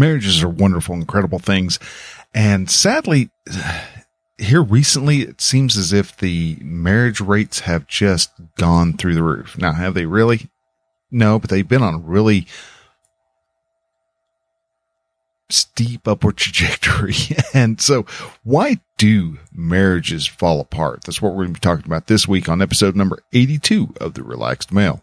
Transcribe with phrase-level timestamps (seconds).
[0.00, 1.78] marriages are wonderful, incredible things.
[2.34, 3.30] And sadly,
[4.38, 9.58] here recently, it seems as if the marriage rates have just gone through the roof.
[9.58, 10.48] Now, have they really?
[11.10, 12.46] No, but they've been on a really
[15.50, 17.14] steep upward trajectory.
[17.52, 18.06] and so
[18.42, 21.02] why do marriages fall apart?
[21.04, 24.14] That's what we're going to be talking about this week on episode number 82 of
[24.14, 25.02] the Relaxed Male.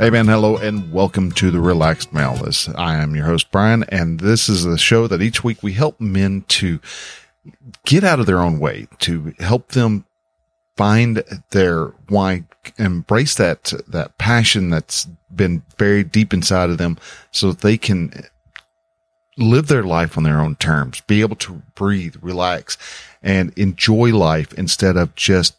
[0.00, 2.48] Hey man, hello and welcome to the Relaxed Male.
[2.76, 6.00] I am your host Brian, and this is the show that each week we help
[6.00, 6.78] men to
[7.84, 10.04] get out of their own way, to help them
[10.76, 12.44] find their why,
[12.78, 16.96] embrace that that passion that's been buried deep inside of them,
[17.32, 18.12] so that they can
[19.36, 22.78] live their life on their own terms, be able to breathe, relax,
[23.20, 25.56] and enjoy life instead of just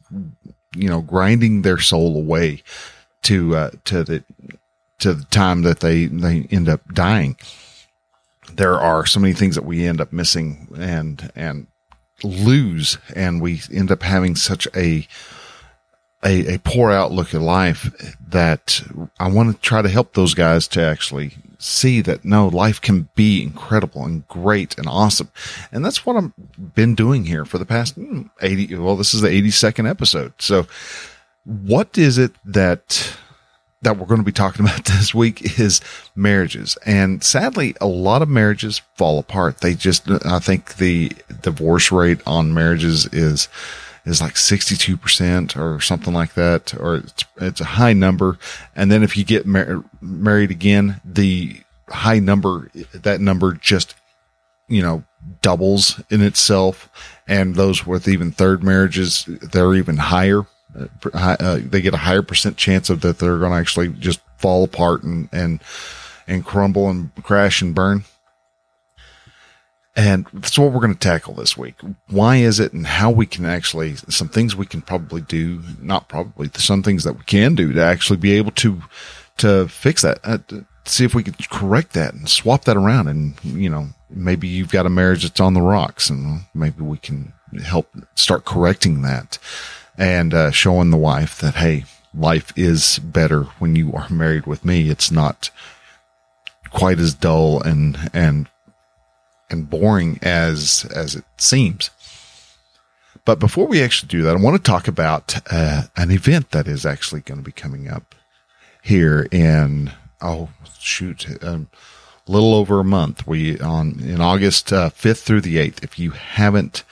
[0.73, 2.63] you know grinding their soul away
[3.23, 4.23] to uh, to the
[4.99, 7.37] to the time that they they end up dying.
[8.53, 11.67] There are so many things that we end up missing and and
[12.23, 15.07] lose, and we end up having such a
[16.23, 18.81] a, a poor outlook at life that
[19.19, 23.09] I want to try to help those guys to actually see that no, life can
[23.15, 25.29] be incredible and great and awesome.
[25.71, 26.31] And that's what I've
[26.75, 28.75] been doing here for the past hmm, 80.
[28.75, 30.33] Well, this is the 82nd episode.
[30.39, 30.67] So
[31.49, 33.17] what is it that
[33.81, 35.81] that we're going to be talking about this week is
[36.15, 36.77] marriages.
[36.85, 39.59] And sadly, a lot of marriages fall apart.
[39.59, 43.47] They just, I think the divorce rate on marriages is,
[44.05, 48.37] is like 62% or something like that, or it's, it's a high number.
[48.75, 53.95] And then if you get mar- married again, the high number, that number just,
[54.67, 55.03] you know,
[55.41, 56.89] doubles in itself.
[57.27, 60.45] And those with even third marriages, they're even higher
[61.13, 64.63] uh, they get a higher percent chance of that they're going to actually just fall
[64.63, 65.61] apart and, and,
[66.27, 68.03] and crumble and crash and burn.
[69.95, 71.75] And that's what we're going to tackle this week.
[72.07, 76.07] Why is it and how we can actually, some things we can probably do, not
[76.07, 78.81] probably, some things that we can do to actually be able to,
[79.37, 83.09] to fix that, uh, to see if we can correct that and swap that around.
[83.09, 86.97] And, you know, maybe you've got a marriage that's on the rocks and maybe we
[86.97, 89.37] can help start correcting that
[89.99, 91.83] and uh, showing the wife that hey,
[92.13, 94.89] life is better when you are married with me.
[94.89, 95.51] It's not
[96.71, 98.47] quite as dull and and
[99.49, 101.91] and boring as as it seems.
[103.25, 106.67] But before we actually do that, I want to talk about uh, an event that
[106.67, 108.15] is actually going to be coming up
[108.81, 110.49] here in oh
[110.79, 111.67] shoot, um,
[112.27, 113.27] a little over a month.
[113.27, 115.83] We on in August uh, fifth through the eighth.
[115.83, 116.83] If you haven't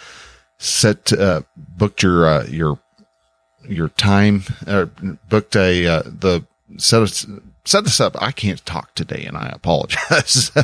[0.58, 2.80] set uh, booked your uh, your
[3.68, 4.88] your time or
[5.30, 6.46] booked a uh, the
[6.78, 7.26] set us
[7.68, 8.16] set this up.
[8.22, 10.52] I can't talk today, and I apologize.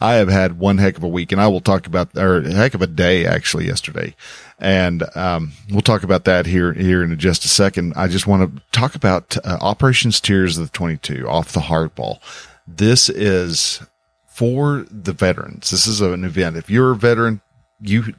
[0.00, 2.52] I have had one heck of a week, and I will talk about or a
[2.52, 4.14] heck of a day actually yesterday,
[4.58, 7.92] and um, we'll talk about that here here in just a second.
[7.96, 11.60] I just want to talk about uh, Operations Tears of the Twenty Two off the
[11.60, 12.20] hardball.
[12.66, 13.82] This is
[14.26, 15.70] for the veterans.
[15.70, 16.56] This is an event.
[16.56, 17.40] If you're a veteran,
[17.80, 18.14] you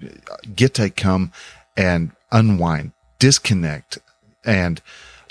[0.55, 1.31] get to come
[1.77, 3.99] and unwind disconnect
[4.43, 4.81] and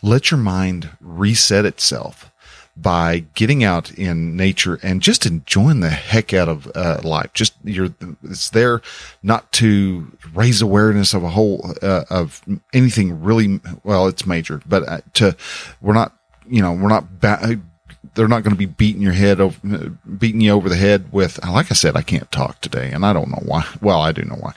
[0.01, 2.31] let your mind reset itself
[2.77, 7.33] by getting out in nature and just enjoying the heck out of uh, life.
[7.35, 7.93] Just you're,
[8.23, 8.81] it's there
[9.25, 12.43] not to raise awareness of a whole, uh, of
[12.73, 15.37] anything really, well, it's major, but uh, to,
[15.81, 16.17] we're not,
[16.49, 20.53] you know, we're not, they're not going to be beating your head over, beating you
[20.53, 23.43] over the head with, like I said, I can't talk today and I don't know
[23.45, 23.67] why.
[23.83, 24.55] Well, I do know why,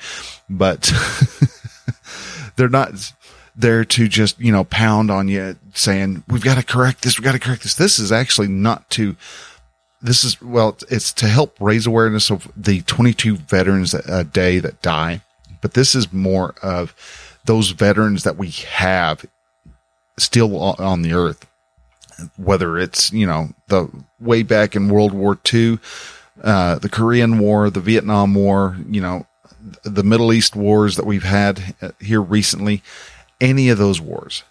[0.48, 0.94] but
[2.56, 3.12] they're not,
[3.56, 7.18] there to just, you know, pound on you saying, we've got to correct this.
[7.18, 7.76] We've got to correct this.
[7.76, 9.16] This is actually not to,
[10.02, 14.82] this is, well, it's to help raise awareness of the 22 veterans a day that
[14.82, 15.22] die.
[15.62, 16.96] But this is more of
[17.46, 19.26] those veterans that we have
[20.18, 21.48] still on the earth,
[22.38, 23.90] whether it's, you know, the
[24.20, 25.80] way back in World War II,
[26.44, 29.26] uh, the Korean War, the Vietnam War, you know,
[29.84, 32.84] the Middle East wars that we've had uh, here recently,
[33.44, 34.44] any of those wars,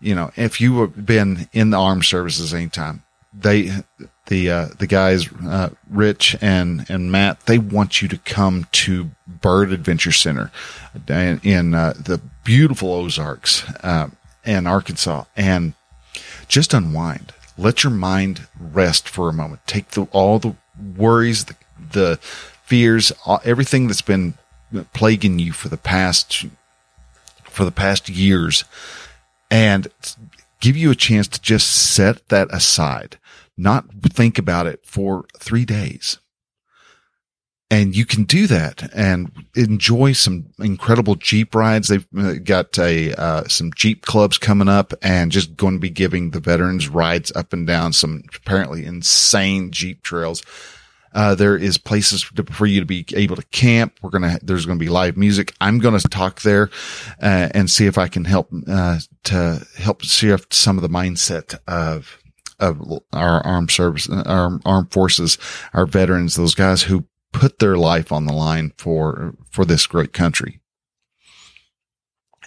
[0.00, 3.70] you know, if you have been in the armed services anytime, they,
[4.26, 9.10] the, uh, the guys, uh, Rich and, and Matt, they want you to come to
[9.26, 10.50] Byrd Adventure Center
[11.08, 14.08] in, in uh, the beautiful Ozarks, uh,
[14.44, 15.74] and Arkansas and
[16.48, 17.32] just unwind.
[17.56, 19.60] Let your mind rest for a moment.
[19.66, 20.56] Take the, all the
[20.96, 22.18] worries, the, the
[22.64, 23.12] fears,
[23.44, 24.34] everything that's been
[24.92, 26.46] plaguing you for the past,
[27.52, 28.64] for the past years
[29.50, 29.88] and
[30.60, 33.18] give you a chance to just set that aside,
[33.56, 36.18] not think about it for three days.
[37.70, 41.88] And you can do that and enjoy some incredible Jeep rides.
[41.88, 45.88] They've uh, got a, uh, some Jeep clubs coming up and just going to be
[45.88, 50.42] giving the veterans rides up and down some apparently insane Jeep trails.
[51.14, 53.98] Uh, there is places to, for you to be able to camp.
[54.02, 55.52] We're gonna there's gonna be live music.
[55.60, 56.70] I'm gonna talk there
[57.22, 61.58] uh, and see if I can help uh, to help shift some of the mindset
[61.66, 62.18] of
[62.58, 65.38] of our armed service, our armed forces,
[65.74, 70.12] our veterans, those guys who put their life on the line for for this great
[70.12, 70.60] country.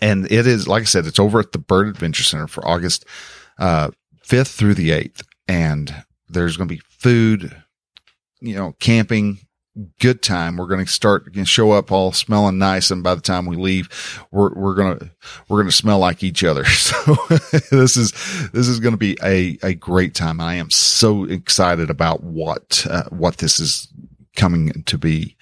[0.02, 3.06] And it is, like I said, it's over at the Byrd Adventure Center for August
[3.58, 3.92] uh,
[4.28, 5.24] 5th through the 8th.
[5.48, 7.56] And there's going to be food,
[8.40, 9.40] you know, camping,
[10.00, 10.58] good time.
[10.58, 12.92] We're going to start going to show up all smelling nice.
[12.92, 13.90] And by the time we leave,
[14.32, 15.12] we're, we're going to,
[15.48, 16.64] we're going to smell like each other.
[16.76, 17.16] So
[17.72, 18.12] this is,
[18.52, 20.40] this is going to be a, a great time.
[20.40, 23.92] I am so excited about what, uh, what this is
[24.36, 25.36] coming to be.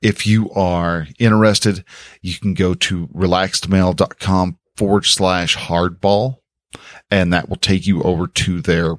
[0.00, 1.84] If you are interested,
[2.20, 6.41] you can go to relaxedmale.com forward slash hardball
[7.12, 8.96] and that will take you over to their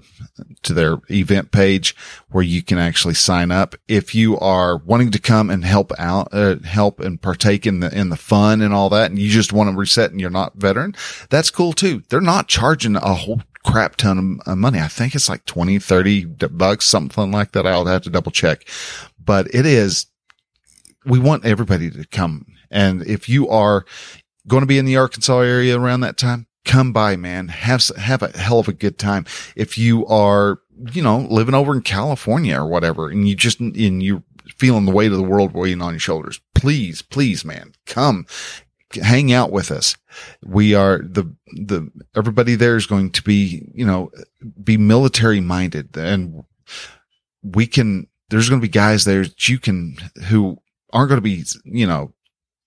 [0.62, 1.95] to their event page
[2.30, 3.74] where you can actually sign up.
[3.88, 7.92] If you are wanting to come and help out, uh, help and partake in the
[7.92, 10.54] in the fun and all that, and you just want to reset and you're not
[10.54, 10.94] veteran,
[11.31, 12.04] that's cool too.
[12.10, 14.80] They're not charging a whole crap ton of money.
[14.80, 17.65] I think it's like 20, 30 bucks, something like that.
[17.65, 18.68] I'll have to double check,
[19.19, 20.06] but it is.
[21.04, 22.45] We want everybody to come.
[22.69, 23.86] And if you are
[24.48, 27.50] going to be in the Arkansas area around that time, come by, man.
[27.50, 29.25] Have, have a hell of a good time.
[29.56, 30.60] If you are,
[30.92, 34.24] you know, living over in California or whatever, and you just, and you're
[34.56, 38.25] feeling the weight of the world weighing on your shoulders, please, please, man, come
[39.01, 39.95] hang out with us.
[40.44, 44.12] We are the, the, everybody there is going to be, you know,
[44.63, 46.44] be military minded and
[47.42, 50.60] we can, there's going to be guys there that you can, who
[50.92, 52.13] aren't going to be, you know,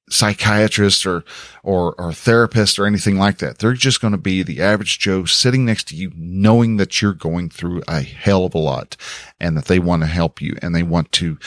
[0.08, 1.24] psychiatrist or,
[1.62, 3.58] or, or therapist or anything like that.
[3.58, 7.12] They're just going to be the average Joe sitting next to you, knowing that you're
[7.12, 8.96] going through a hell of a lot
[9.40, 11.38] and that they want to help you and they want to,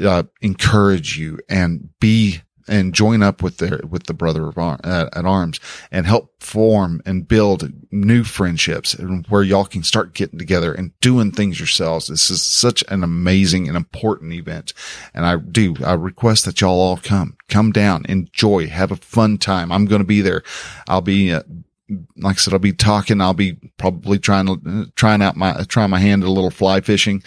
[0.00, 2.40] uh, encourage you and be
[2.70, 7.02] and join up with their with the brother of ar- at arms and help form
[7.04, 12.06] and build new friendships and where y'all can start getting together and doing things yourselves.
[12.06, 14.72] This is such an amazing and important event,
[15.12, 19.36] and I do I request that y'all all come come down, enjoy, have a fun
[19.36, 19.72] time.
[19.72, 20.42] I'm going to be there.
[20.88, 21.32] I'll be.
[21.32, 21.42] Uh,
[22.18, 23.20] like I said, I'll be talking.
[23.20, 26.52] I'll be probably trying to, uh, trying out my, trying my hand at a little
[26.52, 27.20] fly fishing.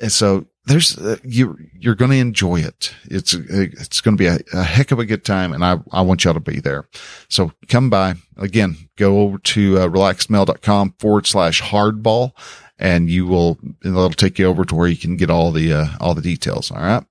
[0.00, 2.94] And so there's uh, you you're going to enjoy it.
[3.04, 6.02] It's it's going to be a, a, heck of a good time, and I I
[6.02, 6.86] want y'all to be there.
[7.28, 8.76] So come by again.
[8.96, 12.32] Go over to uh, relaxedmale.com forward slash hardball,
[12.78, 15.86] and you will it'll take you over to where you can get all the uh,
[16.00, 16.70] all the details.
[16.70, 17.04] All right.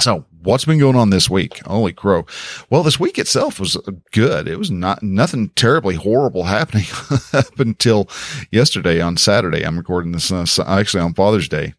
[0.00, 1.60] So what's been going on this week?
[1.66, 2.26] Holy crow.
[2.68, 3.76] Well, this week itself was
[4.12, 4.48] good.
[4.48, 6.86] It was not nothing terribly horrible happening
[7.32, 8.08] up until
[8.50, 9.62] yesterday on Saturday.
[9.64, 11.74] I'm recording this uh, actually on Father's Day.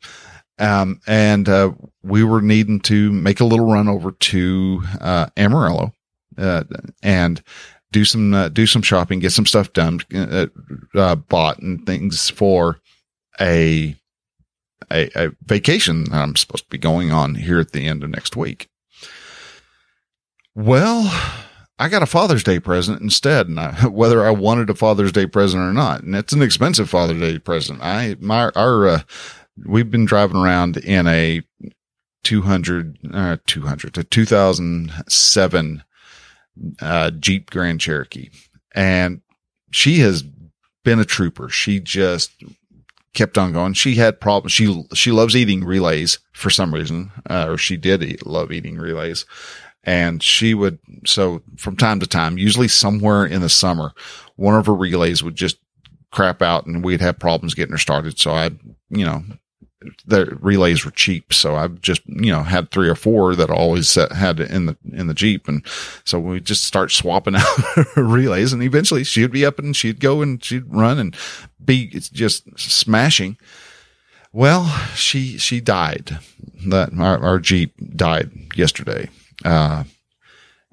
[0.57, 1.71] Um, and, uh,
[2.03, 5.93] we were needing to make a little run over to, uh, Amarillo,
[6.37, 6.63] uh,
[7.03, 7.41] and
[7.91, 10.47] do some, uh, do some shopping, get some stuff done, uh,
[10.93, 12.79] uh, bought and things for
[13.39, 13.95] a,
[14.91, 18.09] a, a vacation that I'm supposed to be going on here at the end of
[18.09, 18.69] next week.
[20.53, 21.11] Well,
[21.77, 25.25] I got a Father's Day present instead, and I, whether I wanted a Father's Day
[25.25, 27.81] present or not, and it's an expensive Father's Day present.
[27.81, 29.01] I my our uh,
[29.63, 31.41] we've been driving around in a
[32.23, 35.83] 200, uh, 200 to 2007,
[36.81, 38.29] uh, Jeep Grand Cherokee.
[38.73, 39.21] And
[39.71, 40.23] she has
[40.83, 41.49] been a trooper.
[41.49, 42.31] She just
[43.13, 43.73] kept on going.
[43.73, 44.51] She had problems.
[44.51, 48.77] She, she loves eating relays for some reason, uh, or she did eat, love eating
[48.77, 49.25] relays.
[49.83, 53.93] And she would, so from time to time, usually somewhere in the summer,
[54.35, 55.57] one of her relays would just
[56.11, 58.17] crap out and we'd have problems getting her started.
[58.17, 58.57] So I'd,
[58.89, 59.23] you know,
[60.05, 61.33] the relays were cheap.
[61.33, 65.07] So I've just, you know, had three or four that always had in the, in
[65.07, 65.47] the Jeep.
[65.47, 65.65] And
[66.03, 70.21] so we just start swapping out relays and eventually she'd be up and she'd go
[70.21, 71.15] and she'd run and
[71.63, 73.37] be just smashing.
[74.31, 76.19] Well, she, she died
[76.67, 79.09] that our, our Jeep died yesterday.
[79.43, 79.85] Uh,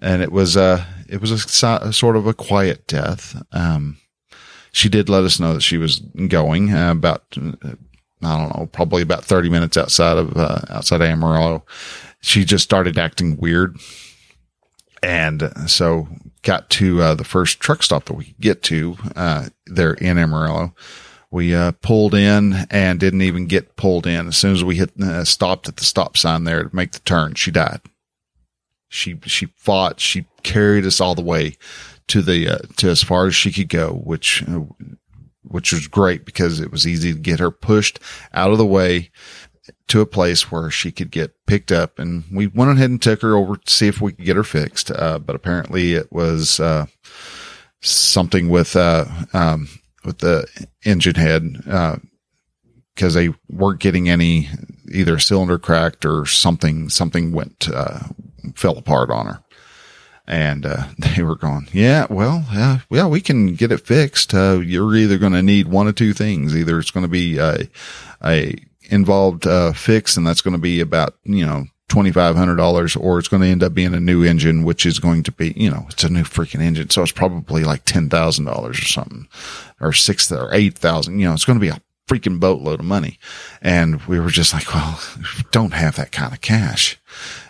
[0.01, 3.41] and it was, uh, it was a, a sort of a quiet death.
[3.53, 3.99] Um,
[4.73, 7.75] she did let us know that she was going uh, about uh,
[8.23, 11.65] I don't know, probably about 30 minutes outside of, uh, outside Amarillo.
[12.21, 13.77] She just started acting weird.
[15.03, 16.09] And so
[16.43, 20.19] got to, uh, the first truck stop that we could get to, uh, there in
[20.19, 20.75] Amarillo.
[21.31, 24.29] We, uh, pulled in and didn't even get pulled in.
[24.29, 27.01] As soon as we hit, uh, stopped at the stop sign there to make the
[27.01, 27.81] turn, she died.
[28.89, 31.57] She, she fought, she carried us all the way
[32.09, 34.61] to the, uh, to as far as she could go, which uh,
[35.43, 37.99] which was great because it was easy to get her pushed
[38.33, 39.11] out of the way
[39.89, 41.99] to a place where she could get picked up.
[41.99, 44.45] And we went ahead and took her over to see if we could get her
[44.45, 44.91] fixed.
[44.91, 46.87] Uh, but apparently it was, uh,
[47.81, 49.69] something with, uh, um,
[50.05, 50.47] with the
[50.85, 51.97] engine head, uh,
[52.97, 54.49] cause they weren't getting any
[54.93, 58.01] either cylinder cracked or something, something went, uh,
[58.55, 59.43] fell apart on her
[60.33, 62.45] and uh, they were going, yeah, well,
[62.91, 64.35] yeah, we can get it fixed.
[64.35, 66.57] Uh, you're either going to need one of two things.
[66.57, 67.69] Either it's going to be a,
[68.25, 68.55] a
[68.91, 72.97] involved uh, fix, and that's going to be about you know twenty five hundred dollars,
[72.97, 75.53] or it's going to end up being a new engine, which is going to be
[75.55, 78.87] you know it's a new freaking engine, so it's probably like ten thousand dollars or
[78.87, 79.29] something,
[79.81, 81.19] or six or eight thousand.
[81.19, 83.19] You know, it's going to be a freaking boatload of money.
[83.61, 85.01] And we were just like, well,
[85.51, 86.99] don't have that kind of cash.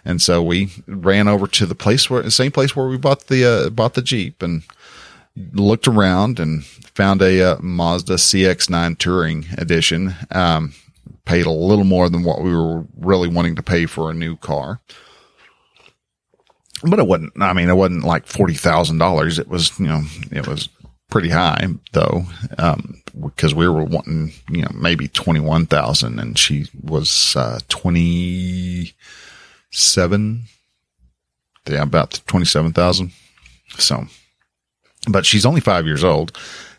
[0.04, 3.26] And so we ran over to the place where, the same place where we bought
[3.26, 4.62] the, uh, bought the Jeep and
[5.52, 10.14] looked around and found a uh, Mazda CX9 Touring Edition.
[10.30, 10.74] Um,
[11.24, 14.36] paid a little more than what we were really wanting to pay for a new
[14.36, 14.80] car.
[16.82, 19.38] But it wasn't, I mean, it wasn't like $40,000.
[19.38, 20.68] It was, you know, it was
[21.10, 22.24] pretty high though.
[22.58, 30.42] Um, because we were wanting, you know, maybe 21,000 and she was, uh, 27.
[31.68, 33.12] Yeah, about 27,000.
[33.78, 34.06] So,
[35.08, 36.36] but she's only five years old.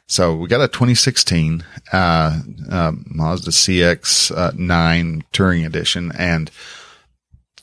[0.07, 6.51] So we got a 2016, uh, uh, Mazda CX, uh, 9 Touring Edition and,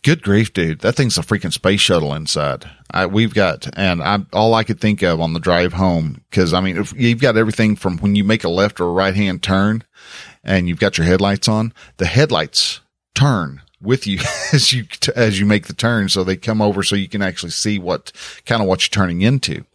[0.02, 0.80] Good grief, dude.
[0.80, 2.70] That thing's a freaking space shuttle inside.
[2.90, 6.54] I, we've got, and I, all I could think of on the drive home, cause
[6.54, 9.14] I mean, if you've got everything from when you make a left or a right
[9.14, 9.84] hand turn
[10.42, 12.80] and you've got your headlights on, the headlights
[13.14, 14.20] turn with you
[14.54, 16.08] as you, as you make the turn.
[16.08, 18.10] So they come over so you can actually see what
[18.46, 19.66] kind of what you're turning into.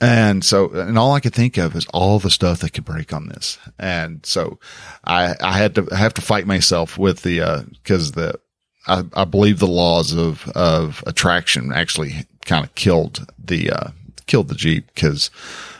[0.00, 3.12] And so, and all I could think of is all the stuff that could break
[3.12, 3.58] on this.
[3.80, 4.60] And so
[5.04, 8.38] I, I had to I have to fight myself with the, uh, cause the,
[8.86, 13.90] I, I believe the laws of, of attraction actually kind of killed the, uh,
[14.26, 15.28] killed the Jeep because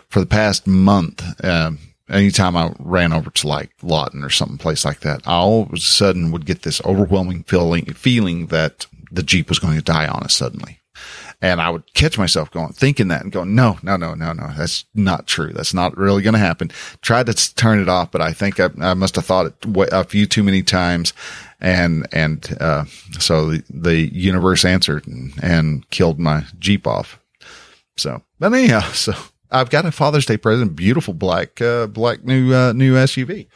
[0.08, 4.84] for the past month, um, anytime I ran over to like Lawton or something place
[4.84, 9.22] like that, I all of a sudden would get this overwhelming feeling, feeling that the
[9.22, 10.80] Jeep was going to die on us suddenly.
[11.42, 14.48] And I would catch myself going, thinking that and going, no, no, no, no, no,
[14.56, 15.52] that's not true.
[15.52, 16.70] That's not really going to happen.
[17.02, 19.54] Tried to turn it off, but I think I, I must have thought it
[19.92, 21.12] a few too many times.
[21.60, 22.84] And, and, uh,
[23.18, 27.18] so the, the universe answered and, and killed my Jeep off.
[27.96, 29.12] So, but anyhow, so
[29.50, 33.46] I've got a Father's Day present, beautiful black, uh, black new, uh, new SUV.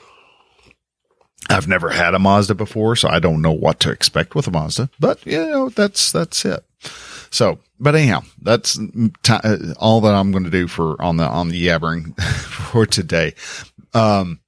[1.50, 4.50] I've never had a Mazda before, so I don't know what to expect with a
[4.50, 6.64] Mazda, but you know, that's, that's it.
[7.30, 11.24] So, but anyhow, that's t- uh, all that I'm going to do for on the,
[11.24, 13.34] on the yabbering for today.
[13.94, 14.40] Um,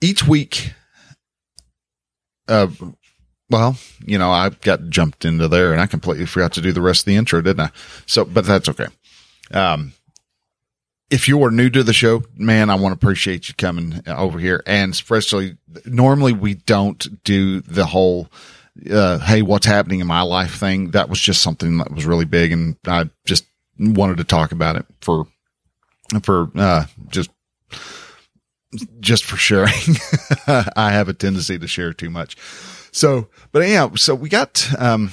[0.00, 0.72] each week,
[2.48, 2.68] uh,
[3.50, 6.80] well, you know, I got jumped into there and I completely forgot to do the
[6.80, 7.70] rest of the intro, didn't I?
[8.06, 8.88] So, but that's okay.
[9.52, 9.92] Um,
[11.12, 14.38] if you are new to the show, man, I want to appreciate you coming over
[14.38, 14.62] here.
[14.66, 18.28] And especially normally we don't do the whole,
[18.90, 20.90] uh, Hey, what's happening in my life thing.
[20.90, 22.52] That was just something that was really big.
[22.52, 23.46] And I just
[23.78, 25.26] wanted to talk about it for,
[26.22, 27.30] for, uh, just,
[29.00, 29.96] just for sharing.
[30.76, 32.36] I have a tendency to share too much.
[32.92, 35.12] So, but yeah, so we got, um,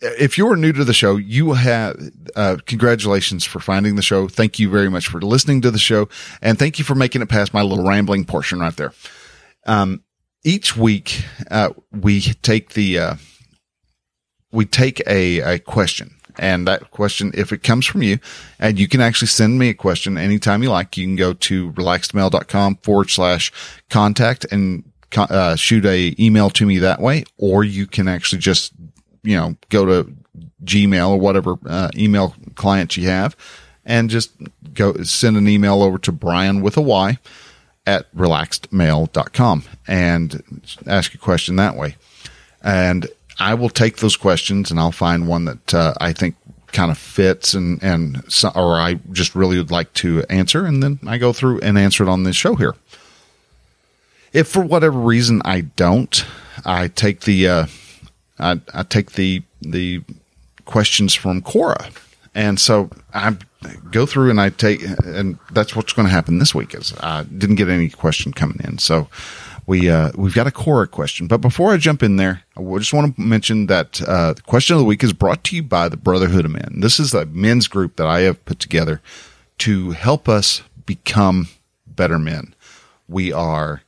[0.00, 1.96] if you're new to the show, you have,
[2.36, 4.28] uh, congratulations for finding the show.
[4.28, 6.08] Thank you very much for listening to the show.
[6.42, 8.92] And thank you for making it past my little rambling portion right there.
[9.66, 10.03] Um,
[10.44, 13.14] each week, uh, we take the, uh,
[14.52, 16.14] we take a, a question.
[16.36, 18.18] And that question, if it comes from you
[18.58, 21.72] and you can actually send me a question anytime you like, you can go to
[21.72, 23.52] relaxedmale.com forward slash
[23.88, 24.84] contact and
[25.16, 28.72] uh, shoot a email to me that way, or you can actually just,
[29.22, 30.12] you know, go to
[30.64, 33.36] Gmail or whatever uh, email client you have
[33.84, 34.32] and just
[34.72, 37.18] go send an email over to Brian with a Y
[37.86, 40.42] at relaxedmale.com and
[40.86, 41.96] ask a question that way.
[42.62, 46.36] And I will take those questions and I'll find one that uh, I think
[46.72, 48.22] kind of fits and, and,
[48.54, 50.64] or I just really would like to answer.
[50.64, 52.74] And then I go through and answer it on this show here.
[54.32, 56.24] If for whatever reason I don't,
[56.64, 57.66] I take the, uh,
[58.38, 60.02] I, I take the, the
[60.64, 61.94] questions from Quora.
[62.34, 63.36] And so I
[63.90, 67.24] go through and I take, and that's what's going to happen this week is I
[67.24, 68.78] didn't get any question coming in.
[68.78, 69.08] So
[69.66, 72.92] we, uh, we've got a Quora question, but before I jump in there, I just
[72.92, 75.88] want to mention that, uh, the question of the week is brought to you by
[75.88, 76.80] the Brotherhood of Men.
[76.80, 79.00] This is a men's group that I have put together
[79.58, 81.48] to help us become
[81.86, 82.54] better men.
[83.08, 83.82] We are,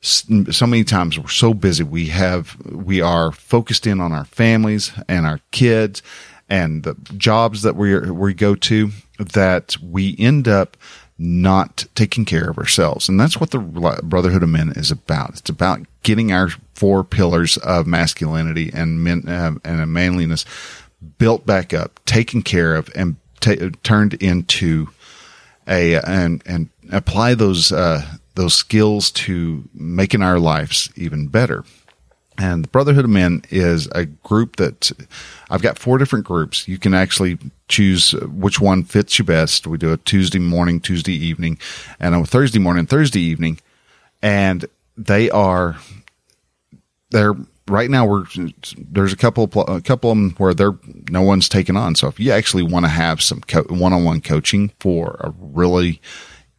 [0.00, 1.82] so many times we're so busy.
[1.82, 6.02] We have, we are focused in on our families and our kids
[6.48, 10.76] and the jobs that we we go to that we end up
[11.18, 13.08] not taking care of ourselves.
[13.08, 15.30] And that's what the Brotherhood of Men is about.
[15.30, 20.44] It's about getting our four pillars of masculinity and men uh, and manliness
[21.18, 24.88] built back up, taken care of, and t- turned into
[25.66, 28.02] a and and apply those uh,
[28.34, 31.64] those skills to making our lives even better.
[32.38, 34.92] And the Brotherhood of Men is a group that
[35.50, 36.68] I've got four different groups.
[36.68, 39.66] You can actually choose which one fits you best.
[39.66, 41.58] We do a Tuesday morning, Tuesday evening,
[41.98, 43.58] and a Thursday morning, Thursday evening.
[44.22, 44.66] And
[44.96, 45.78] they are,
[47.10, 47.34] they're
[47.66, 48.24] right now we're,
[48.78, 50.78] there's a couple, of, a couple of them where they're,
[51.10, 51.96] no one's taken on.
[51.96, 56.00] So if you actually want to have some one on one coaching for a really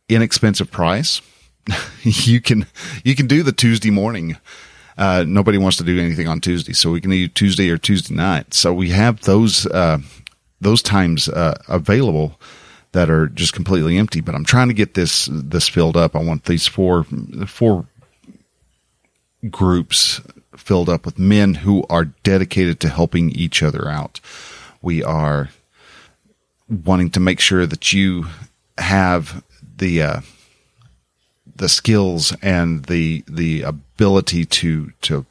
[0.10, 1.22] inexpensive price,
[2.02, 2.68] you can,
[3.06, 4.38] you can do the Tuesday morning
[5.00, 8.14] uh, nobody wants to do anything on Tuesday, so we can do Tuesday or Tuesday
[8.14, 8.54] night.
[8.54, 10.00] So we have those uh,
[10.60, 12.38] those times uh, available
[12.92, 14.20] that are just completely empty.
[14.20, 16.18] But I'm trying to get this this filled up.
[16.18, 17.06] I want these four
[17.48, 17.88] four
[19.50, 20.20] groups
[20.58, 24.20] filled up with men who are dedicated to helping each other out.
[24.82, 25.50] We are
[26.68, 28.26] wanting to make sure that you
[28.78, 29.44] have
[29.78, 30.22] the uh,
[31.60, 35.26] the skills and the the ability to to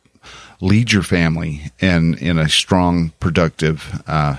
[0.61, 4.37] lead your family in in a strong, productive, uh,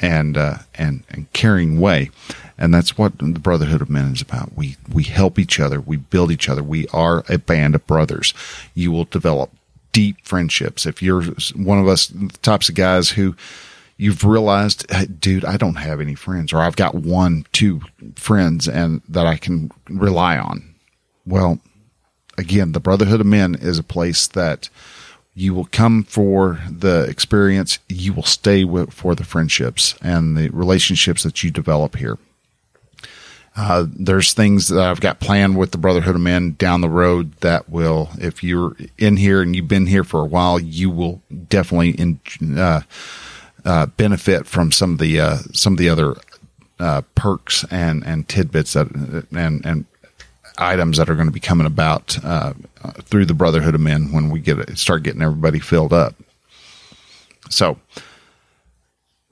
[0.00, 2.10] and uh, and and caring way.
[2.56, 4.54] And that's what the Brotherhood of Men is about.
[4.54, 5.80] We we help each other.
[5.80, 6.62] We build each other.
[6.62, 8.32] We are a band of brothers.
[8.74, 9.50] You will develop
[9.92, 11.24] deep friendships if you're
[11.56, 13.34] one of us the types of guys who
[13.96, 17.80] you've realized, hey, dude, I don't have any friends, or I've got one, two
[18.14, 20.69] friends, and that I can rely on
[21.30, 21.60] well,
[22.36, 24.68] again, the Brotherhood of Men is a place that
[25.34, 27.78] you will come for the experience.
[27.88, 32.18] You will stay with, for the friendships and the relationships that you develop here.
[33.56, 37.32] Uh, there's things that I've got planned with the Brotherhood of Men down the road
[37.40, 41.20] that will, if you're in here and you've been here for a while, you will
[41.48, 42.20] definitely in,
[42.56, 42.82] uh,
[43.64, 46.14] uh, benefit from some of the uh, some of the other
[46.78, 49.84] uh, perks and and tidbits that and and
[50.60, 52.52] items that are going to be coming about uh,
[53.02, 56.14] through the Brotherhood of Men when we get start getting everybody filled up.
[57.48, 57.78] So,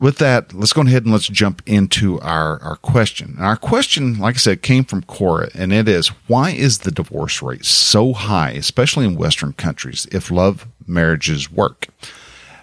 [0.00, 3.34] with that, let's go ahead and let's jump into our, our question.
[3.36, 6.90] And our question, like I said, came from Quora, and it is why is the
[6.90, 11.88] divorce rate so high, especially in Western countries, if love marriages work?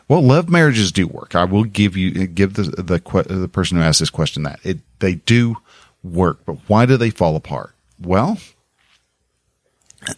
[0.08, 1.36] Well, love marriages do work.
[1.36, 4.80] I will give you give the the, the person who asked this question that it
[5.00, 5.56] they do
[6.04, 7.74] work, but why do they fall apart?
[8.00, 8.38] Well,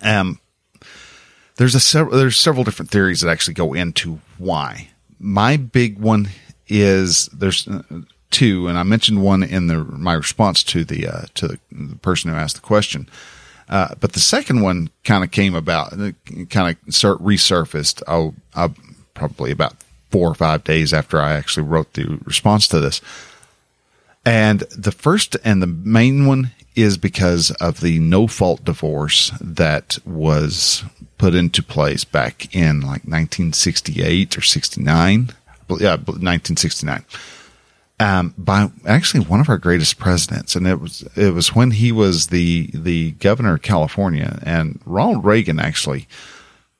[0.01, 0.39] um,
[1.57, 4.89] there's a there's several different theories that actually go into why.
[5.19, 6.29] My big one
[6.67, 7.81] is there's uh,
[8.31, 11.95] two, and I mentioned one in the my response to the uh, to the, the
[11.97, 13.09] person who asked the question.
[13.69, 16.07] Uh, but the second one kind of came about, kind
[16.69, 18.01] of resurfaced.
[18.07, 18.69] Oh, uh,
[19.13, 19.75] probably about
[20.09, 23.01] four or five days after I actually wrote the response to this.
[24.25, 29.97] And the first and the main one is because of the no fault divorce that
[30.05, 30.83] was
[31.17, 35.29] put into place back in like 1968 or 69.
[35.79, 37.03] Yeah, 1969.
[37.99, 40.55] Um, by actually one of our greatest presidents.
[40.55, 45.25] And it was, it was when he was the, the governor of California and Ronald
[45.25, 46.07] Reagan actually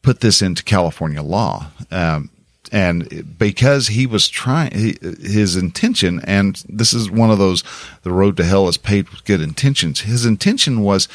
[0.03, 1.71] put this into California law.
[1.89, 2.29] Um,
[2.71, 7.63] and because he was trying his intention and this is one of those
[8.03, 11.07] the road to hell is paved with good intentions his intention was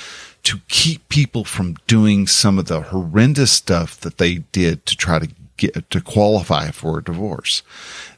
[0.42, 5.18] to keep people from doing some of the horrendous stuff that they did to try
[5.18, 7.62] to get to qualify for a divorce.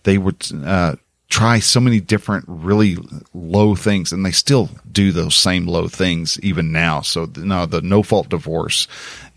[0.05, 0.97] They would uh,
[1.35, 2.97] try so many different really
[3.35, 7.01] low things and they still do those same low things even now.
[7.01, 8.87] So no, the no fault divorce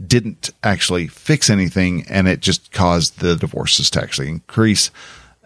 [0.05, 4.91] didn't actually fix anything and it just caused the divorces to actually increase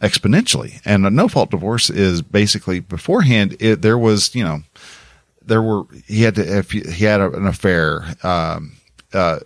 [0.01, 0.81] exponentially.
[0.83, 4.61] And a no fault divorce is basically beforehand, it, there was, you know,
[5.41, 8.73] there were, he had to, if he had an affair, um,
[9.13, 9.39] uh,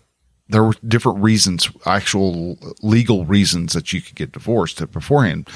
[0.50, 5.48] there were different reasons, actual legal reasons that you could get divorced beforehand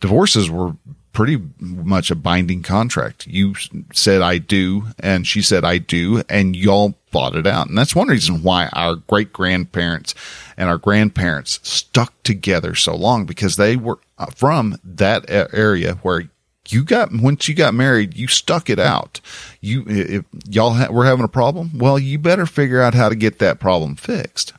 [0.00, 0.74] divorces were
[1.16, 3.26] pretty much a binding contract.
[3.26, 3.54] You
[3.94, 7.70] said I do, and she said I do, and y'all fought it out.
[7.70, 10.14] And that's one reason why our great grandparents
[10.58, 16.28] and our grandparents stuck together so long because they were uh, from that area where
[16.68, 19.22] you got once you got married, you stuck it out.
[19.62, 23.16] You if y'all ha- were having a problem, well, you better figure out how to
[23.16, 24.52] get that problem fixed.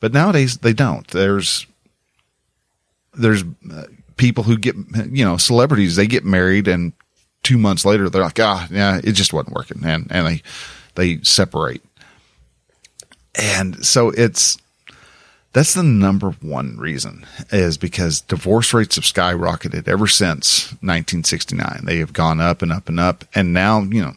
[0.00, 1.06] But nowadays they don't.
[1.08, 1.66] There's
[3.12, 3.84] there's uh,
[4.16, 4.74] people who get,
[5.10, 6.92] you know, celebrities, they get married and
[7.42, 9.84] two months later they're like, ah, yeah, it just wasn't working.
[9.84, 10.42] And, and they,
[10.94, 11.82] they separate.
[13.34, 14.58] And so it's,
[15.52, 21.80] that's the number one reason is because divorce rates have skyrocketed ever since 1969.
[21.84, 23.24] They have gone up and up and up.
[23.34, 24.12] And now, you know,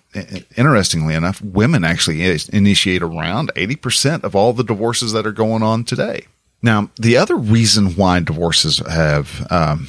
[0.57, 5.85] interestingly enough, women actually initiate around 80% of all the divorces that are going on
[5.85, 6.25] today.
[6.61, 9.87] Now, the other reason why divorces have um,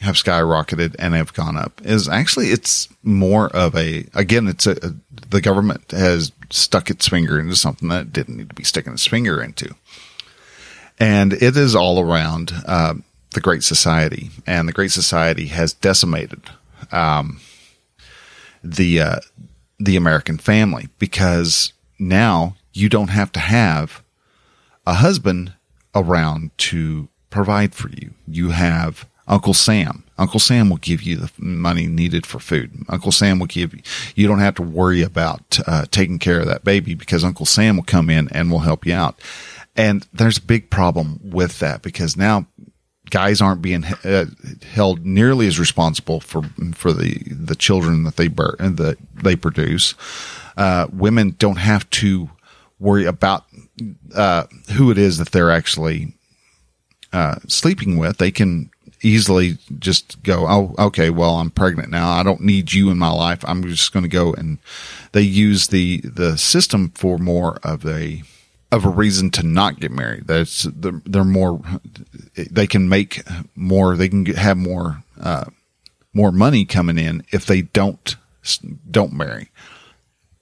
[0.00, 4.72] have skyrocketed and have gone up is actually it's more of a again it's a,
[4.72, 4.94] a,
[5.30, 8.92] the government has stuck its finger into something that it didn't need to be sticking
[8.92, 9.74] its finger into,
[10.98, 12.94] and it is all around uh,
[13.34, 16.42] the Great Society, and the Great Society has decimated
[16.92, 17.40] um,
[18.62, 19.20] the uh,
[19.78, 24.02] the American family because now you don't have to have
[24.86, 25.54] a husband
[25.96, 28.12] around to provide for you.
[28.28, 30.04] You have Uncle Sam.
[30.18, 32.72] Uncle Sam will give you the money needed for food.
[32.88, 33.82] Uncle Sam will give you,
[34.14, 37.76] you don't have to worry about uh, taking care of that baby because Uncle Sam
[37.76, 39.20] will come in and will help you out.
[39.74, 42.46] And there's a big problem with that because now
[43.10, 44.26] guys aren't being uh,
[44.72, 46.42] held nearly as responsible for,
[46.74, 49.94] for the, the children that they, birth, that they produce.
[50.56, 52.30] Uh, women don't have to
[52.78, 53.44] worry about
[54.14, 56.14] uh, who it is that they're actually
[57.12, 58.18] uh, sleeping with.
[58.18, 58.70] They can
[59.02, 62.10] easily just go, oh, okay, well, I'm pregnant now.
[62.10, 63.44] I don't need you in my life.
[63.46, 64.58] I'm just going to go and
[65.12, 68.22] they use the the system for more of a
[68.72, 70.26] of a reason to not get married.
[70.26, 71.60] That's they're, they're more
[72.34, 73.22] they can make
[73.54, 73.96] more.
[73.96, 75.46] They can have more uh,
[76.12, 78.16] more money coming in if they don't
[78.90, 79.50] don't marry.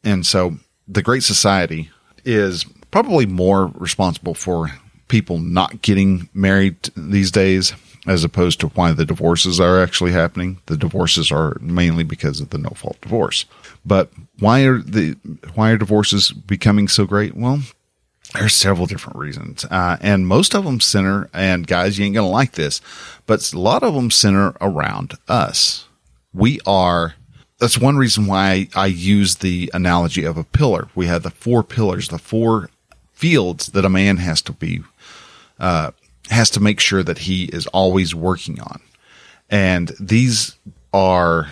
[0.03, 1.91] And so the Great Society
[2.25, 4.71] is probably more responsible for
[5.09, 7.75] people not getting married these days
[8.07, 10.61] as opposed to why the divorces are actually happening.
[10.67, 13.47] The divorces are mainly because of the no fault divorce.
[13.85, 15.17] But why are the
[15.55, 17.35] why are divorces becoming so great?
[17.35, 17.61] Well,
[18.35, 21.29] there's several different reasons, uh, and most of them center.
[21.33, 22.81] And guys, you ain't gonna like this,
[23.27, 25.87] but a lot of them center around us.
[26.33, 27.15] We are
[27.65, 30.89] that's one reason why I, use the analogy of a pillar.
[30.95, 32.69] We have the four pillars, the four
[33.15, 34.83] fields that a man has to be,
[35.59, 35.93] uh,
[36.29, 38.83] has to make sure that he is always working on.
[39.49, 40.57] And these
[40.93, 41.49] are,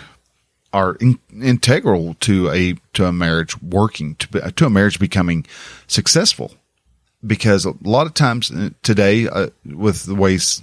[0.74, 5.46] are in, integral to a, to a marriage working, to, to a marriage becoming
[5.86, 6.52] successful.
[7.26, 10.60] Because a lot of times uh, today, uh, with the ways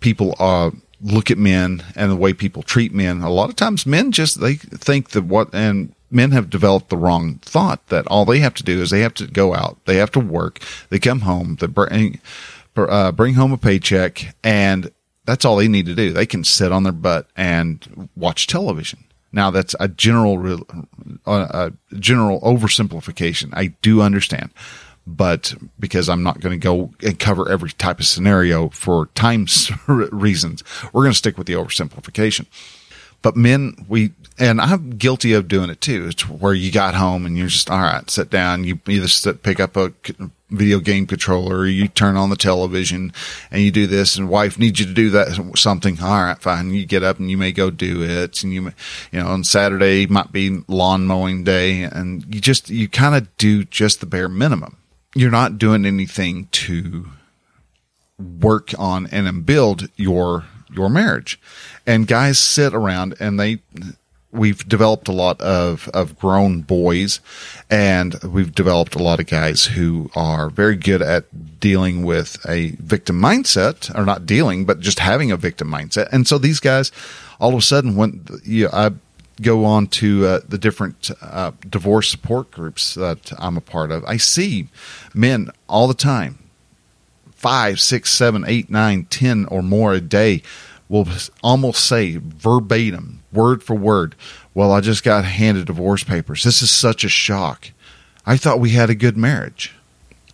[0.00, 3.20] people, uh, look at men and the way people treat men.
[3.20, 6.96] A lot of times men just, they think that what, and men have developed the
[6.96, 9.96] wrong thought that all they have to do is they have to go out, they
[9.96, 12.20] have to work, they come home, they bring,
[12.76, 14.90] uh, bring home a paycheck and
[15.24, 16.12] that's all they need to do.
[16.12, 19.04] They can sit on their butt and watch television.
[19.30, 20.62] Now that's a general,
[21.26, 23.50] uh, a general oversimplification.
[23.52, 24.50] I do understand
[25.16, 29.46] but because I'm not going to go and cover every type of scenario for time
[29.86, 32.46] reasons, we're going to stick with the oversimplification.
[33.20, 36.06] But men, we, and I'm guilty of doing it too.
[36.06, 38.62] It's where you got home and you're just, all right, sit down.
[38.62, 39.92] You either sit, pick up a
[40.50, 43.12] video game controller or you turn on the television
[43.50, 46.00] and you do this and wife needs you to do that something.
[46.00, 46.72] All right, fine.
[46.72, 48.44] You get up and you may go do it.
[48.44, 48.72] And you,
[49.10, 53.36] you know, on Saturday might be lawn mowing day and you just, you kind of
[53.36, 54.77] do just the bare minimum
[55.14, 57.08] you're not doing anything to
[58.18, 61.40] work on and build your your marriage.
[61.86, 63.60] And guys sit around and they
[64.30, 67.20] we've developed a lot of, of grown boys
[67.70, 72.72] and we've developed a lot of guys who are very good at dealing with a
[72.72, 76.08] victim mindset or not dealing, but just having a victim mindset.
[76.12, 76.92] And so these guys,
[77.40, 78.90] all of a sudden, when you know, I
[79.40, 84.04] go on to uh, the different uh, divorce support groups that I'm a part of,
[84.04, 84.68] I see
[85.14, 86.38] men all the time,
[87.32, 90.42] five, six, seven, eight, nine, ten or more a day
[90.88, 91.06] will
[91.42, 94.14] almost say verbatim, word for word,
[94.54, 96.42] well, I just got handed divorce papers.
[96.42, 97.70] This is such a shock.
[98.26, 99.74] I thought we had a good marriage.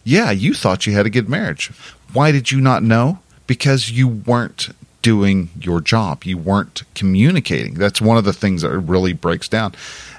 [0.02, 1.68] Yeah, you thought you had a good marriage.
[2.12, 3.18] Why did you not know?
[3.46, 4.70] Because you weren't
[5.04, 6.24] doing your job.
[6.24, 7.74] You weren't communicating.
[7.74, 9.74] That's one of the things that really breaks down.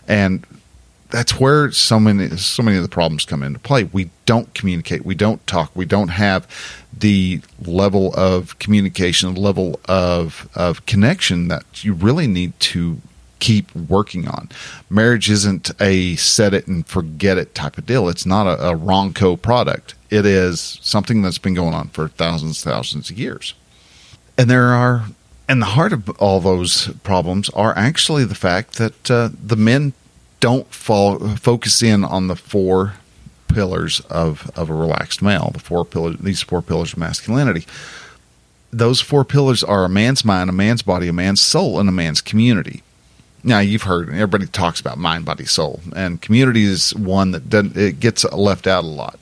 [0.08, 0.46] And
[1.10, 3.86] that's where so many so many of the problems come into play.
[3.86, 5.04] We don't communicate.
[5.04, 5.72] We don't talk.
[5.76, 6.48] We don't have
[6.96, 13.02] the level of communication, level of of connection that you really need to
[13.40, 14.50] keep working on.
[14.88, 18.08] Marriage isn't a set it and forget it type of deal.
[18.08, 19.96] It's not a, a Ronco product.
[20.12, 23.56] It is something that's been going on for thousands, thousands of years.
[24.38, 25.06] And there are,
[25.48, 29.94] and the heart of all those problems are actually the fact that uh, the men
[30.40, 32.96] don't fall, focus in on the four
[33.48, 37.66] pillars of, of a relaxed male, the four pillars, these four pillars of masculinity.
[38.72, 41.94] Those four pillars are a man's mind, a man's body, a man's soul, and a
[41.94, 42.84] man's community.
[43.44, 47.78] Now you've heard everybody talks about mind, body, soul, and community is one that doesn't,
[47.78, 49.20] it gets left out a lot.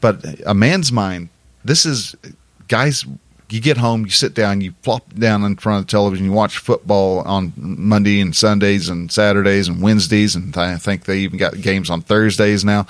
[0.00, 1.28] But a man's mind,
[1.64, 2.14] this is
[2.68, 3.06] guys
[3.52, 6.32] you get home, you sit down, you flop down in front of the television, you
[6.32, 11.38] watch football on Monday and Sundays and Saturdays and Wednesdays, and I think they even
[11.38, 12.86] got games on Thursdays now.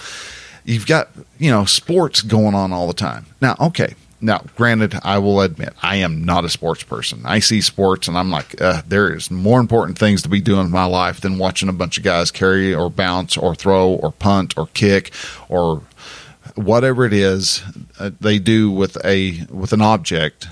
[0.64, 3.27] You've got, you know, sports going on all the time.
[3.40, 3.94] Now, okay.
[4.25, 7.22] Now, granted, I will admit I am not a sports person.
[7.25, 10.66] I see sports and I'm like, uh, there is more important things to be doing
[10.66, 14.12] in my life than watching a bunch of guys carry or bounce or throw or
[14.12, 15.11] punt or kick
[15.48, 15.83] or
[16.54, 17.62] whatever it is
[17.98, 20.48] uh, they do with a with an object,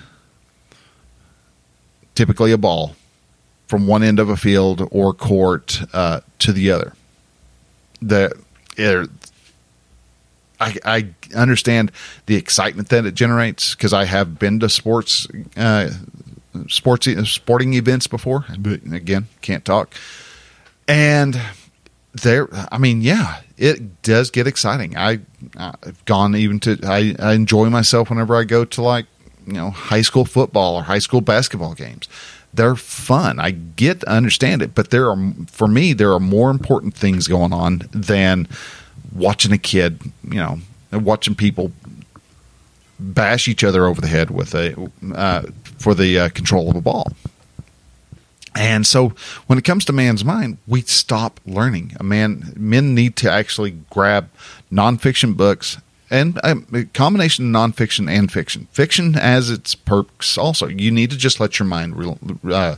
[2.14, 2.96] typically a ball,
[3.66, 6.94] from one end of a field or court uh, to the other.
[8.02, 8.32] The
[10.60, 11.92] I, I understand
[12.26, 15.90] the excitement that it generates because I have been to sports uh,
[16.68, 19.94] sports sporting events before, but again, can't talk.
[20.88, 21.40] And
[22.12, 24.96] there, I mean, yeah, it does get exciting.
[24.96, 25.20] I,
[25.56, 29.04] I've gone even to, I, I enjoy myself whenever I go to like,
[29.46, 32.08] you know, high school football or high school basketball games.
[32.54, 33.38] They're fun.
[33.38, 37.28] I get to understand it, but there are, for me, there are more important things
[37.28, 38.48] going on than
[39.14, 40.58] watching a kid, you know,
[40.90, 41.70] watching people
[42.98, 45.42] bash each other over the head with a, uh,
[45.78, 47.12] for the uh, control of a ball.
[48.54, 49.10] And so
[49.46, 51.96] when it comes to man's mind, we stop learning.
[52.00, 54.28] A man, men need to actually grab
[54.72, 55.78] nonfiction books
[56.10, 58.66] and um, a combination of nonfiction and fiction.
[58.72, 60.66] Fiction has its perks also.
[60.66, 62.76] You need to just let your mind re- uh,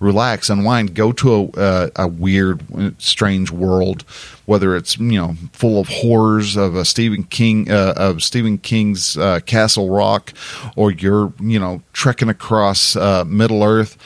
[0.00, 2.62] relax, unwind, go to a, uh, a weird,
[3.00, 4.02] strange world,
[4.44, 9.16] whether it's you know full of horrors of a Stephen King uh, of Stephen King's
[9.16, 10.34] uh, Castle Rock,
[10.76, 13.96] or you're you know trekking across uh, Middle Earth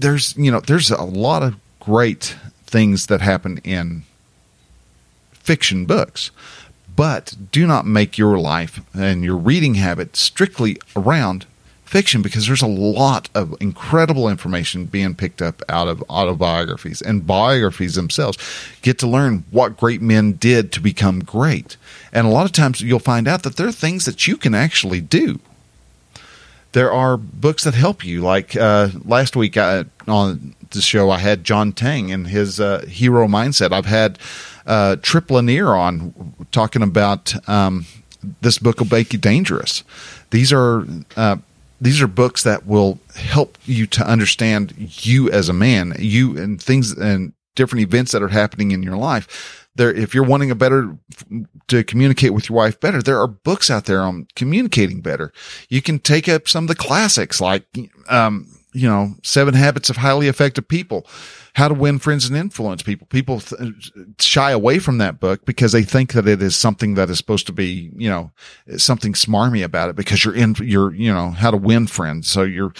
[0.00, 4.02] there's you know there's a lot of great things that happen in
[5.32, 6.30] fiction books
[6.96, 11.46] but do not make your life and your reading habit strictly around
[11.90, 17.26] fiction because there's a lot of incredible information being picked up out of autobiographies and
[17.26, 18.38] biographies themselves.
[18.80, 21.76] Get to learn what great men did to become great.
[22.12, 24.54] And a lot of times you'll find out that there are things that you can
[24.54, 25.40] actually do
[26.72, 28.20] there are books that help you.
[28.20, 32.84] Like uh, last week I, on the show, I had John Tang and his uh,
[32.86, 33.72] hero mindset.
[33.72, 34.18] I've had
[34.66, 37.86] uh, Trip Lanier on talking about um,
[38.40, 39.82] this book will make you dangerous.
[40.30, 41.36] These are uh,
[41.80, 46.62] these are books that will help you to understand you as a man, you and
[46.62, 50.54] things and different events that are happening in your life there if you're wanting a
[50.54, 50.96] better
[51.68, 55.32] to communicate with your wife better there are books out there on communicating better.
[55.68, 57.64] You can take up some of the classics like
[58.08, 61.06] um you know seven habits of highly effective people
[61.54, 63.06] how to win friends and influence people.
[63.08, 63.60] People th-
[64.20, 67.46] shy away from that book because they think that it is something that is supposed
[67.46, 68.30] to be you know
[68.76, 72.28] something smarmy about it because you're in you're you know how to win friends.
[72.28, 72.72] So you're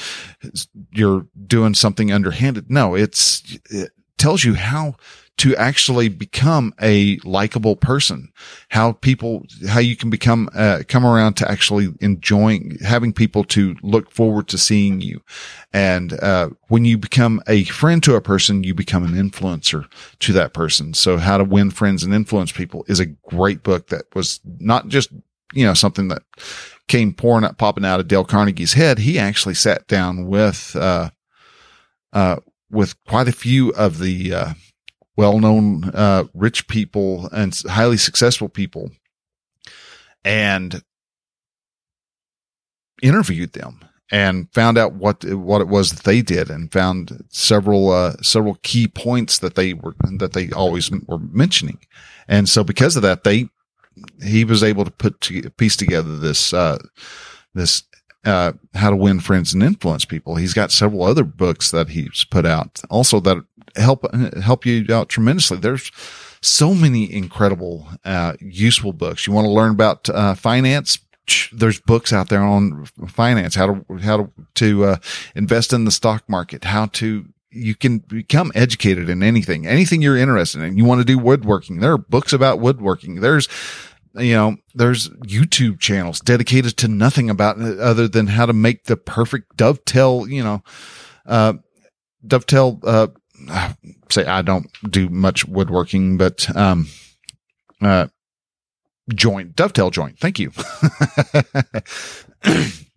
[0.92, 2.70] you're doing something underhanded.
[2.70, 4.96] No it's it, tells you how
[5.40, 8.30] to actually become a likable person,
[8.68, 13.74] how people, how you can become, uh, come around to actually enjoying having people to
[13.82, 15.22] look forward to seeing you.
[15.72, 20.34] And, uh, when you become a friend to a person, you become an influencer to
[20.34, 20.92] that person.
[20.92, 24.88] So how to win friends and influence people is a great book that was not
[24.88, 25.10] just,
[25.54, 26.20] you know, something that
[26.86, 28.98] came pouring up, popping out of Dale Carnegie's head.
[28.98, 31.08] He actually sat down with, uh,
[32.12, 32.36] uh,
[32.70, 34.34] with quite a few of the,
[35.18, 38.90] uh, well-known uh, rich people and highly successful people
[40.24, 40.82] and
[43.02, 43.80] interviewed them
[44.12, 48.56] and found out what what it was that they did and found several uh, several
[48.62, 51.78] key points that they were that they always were mentioning
[52.28, 53.48] and so because of that they
[54.22, 56.78] he was able to put to, piece together this uh,
[57.54, 57.84] this
[58.24, 60.36] uh, how to win friends and influence people.
[60.36, 63.38] He's got several other books that he's put out also that
[63.76, 64.04] help,
[64.36, 65.58] help you out tremendously.
[65.58, 65.90] There's
[66.40, 69.26] so many incredible, uh, useful books.
[69.26, 70.98] You want to learn about, uh, finance?
[71.52, 74.96] There's books out there on finance, how to, how to, to, uh,
[75.34, 80.16] invest in the stock market, how to, you can become educated in anything, anything you're
[80.16, 80.78] interested in.
[80.78, 81.80] You want to do woodworking.
[81.80, 83.20] There are books about woodworking.
[83.20, 83.48] There's,
[84.14, 88.96] you know, there's YouTube channels dedicated to nothing about other than how to make the
[88.96, 90.62] perfect dovetail, you know,
[91.26, 91.54] uh,
[92.26, 93.08] dovetail, uh,
[94.10, 96.88] say I don't do much woodworking, but, um,
[97.80, 98.08] uh,
[99.14, 100.18] joint, dovetail joint.
[100.18, 100.52] Thank you.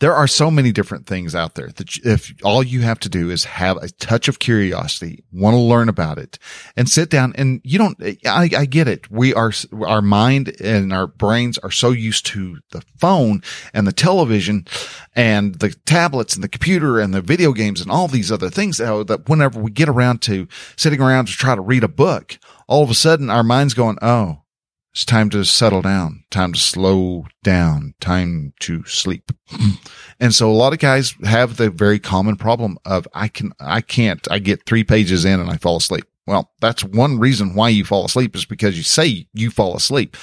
[0.00, 3.30] there are so many different things out there that if all you have to do
[3.30, 6.38] is have a touch of curiosity, want to learn about it
[6.74, 9.10] and sit down and you don't, I, I get it.
[9.10, 9.52] We are,
[9.86, 13.42] our mind and our brains are so used to the phone
[13.74, 14.66] and the television
[15.14, 18.78] and the tablets and the computer and the video games and all these other things
[18.78, 22.82] that whenever we get around to sitting around to try to read a book, all
[22.82, 24.42] of a sudden our mind's going, Oh,
[24.92, 29.30] it's time to settle down, time to slow down, time to sleep.
[30.20, 33.82] and so a lot of guys have the very common problem of I can, I
[33.82, 36.04] can't, I get three pages in and I fall asleep.
[36.26, 40.16] Well, that's one reason why you fall asleep is because you say you fall asleep.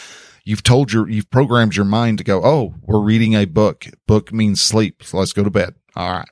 [0.43, 3.85] You've told your, you've programmed your mind to go, Oh, we're reading a book.
[4.05, 5.03] Book means sleep.
[5.03, 5.75] So let's go to bed.
[5.95, 6.29] All right.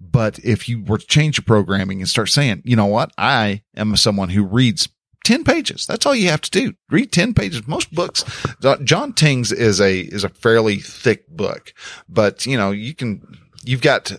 [0.00, 3.12] But if you were to change your programming and start saying, you know what?
[3.18, 4.88] I am someone who reads
[5.30, 5.86] 10 pages.
[5.86, 6.74] That's all you have to do.
[6.90, 7.64] Read 10 pages.
[7.68, 8.24] Most books,
[8.82, 11.72] John Ting's is a, is a fairly thick book,
[12.08, 13.22] but you know, you can,
[13.64, 14.10] you've got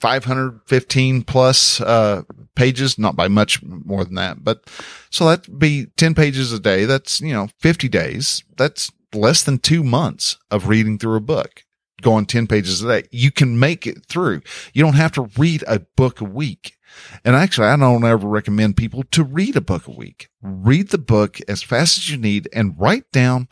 [0.00, 2.22] 515 plus, uh,
[2.54, 4.64] pages, not by much more than that, but
[5.10, 6.86] so that'd be 10 pages a day.
[6.86, 8.42] That's, you know, 50 days.
[8.56, 11.65] That's less than two months of reading through a book
[12.02, 13.08] going 10 pages a day.
[13.10, 14.42] You can make it through.
[14.72, 16.76] You don't have to read a book a week.
[17.24, 20.28] And actually, I don't ever recommend people to read a book a week.
[20.40, 23.48] Read the book as fast as you need and write down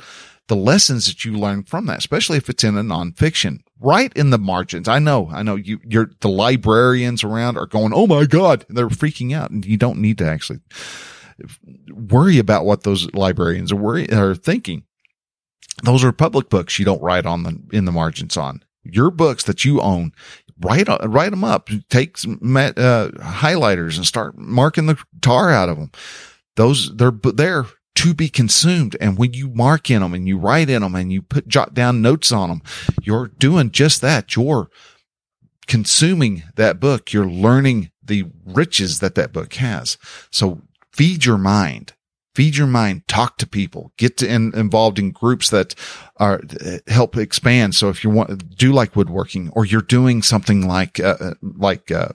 [0.48, 3.61] the lessons that you learn from that, especially if it's in a nonfiction.
[3.80, 4.88] Write in the margins.
[4.88, 8.88] I know, I know you, you're the librarians around are going, Oh my God, they're
[8.88, 10.61] freaking out and you don't need to actually
[11.90, 14.85] worry about what those librarians are worry, are thinking.
[15.83, 18.62] Those are public books you don't write on the, in the margins on.
[18.85, 20.12] Your books that you own,
[20.61, 21.70] write write them up.
[21.88, 25.90] Take some uh, highlighters and start marking the tar out of them.
[26.57, 28.96] Those they're there to be consumed.
[29.00, 31.74] And when you mark in them and you write in them and you put jot
[31.74, 32.62] down notes on them,
[33.03, 34.35] you're doing just that.
[34.37, 34.68] You're
[35.66, 37.12] consuming that book.
[37.12, 39.96] You're learning the riches that that book has.
[40.31, 41.94] So feed your mind
[42.34, 45.74] feed your mind, talk to people, get to in, involved in groups that
[46.16, 46.40] are
[46.88, 47.74] help expand.
[47.74, 51.90] So if you want do like woodworking or you're doing something like, uh, uh like,
[51.90, 52.08] uh,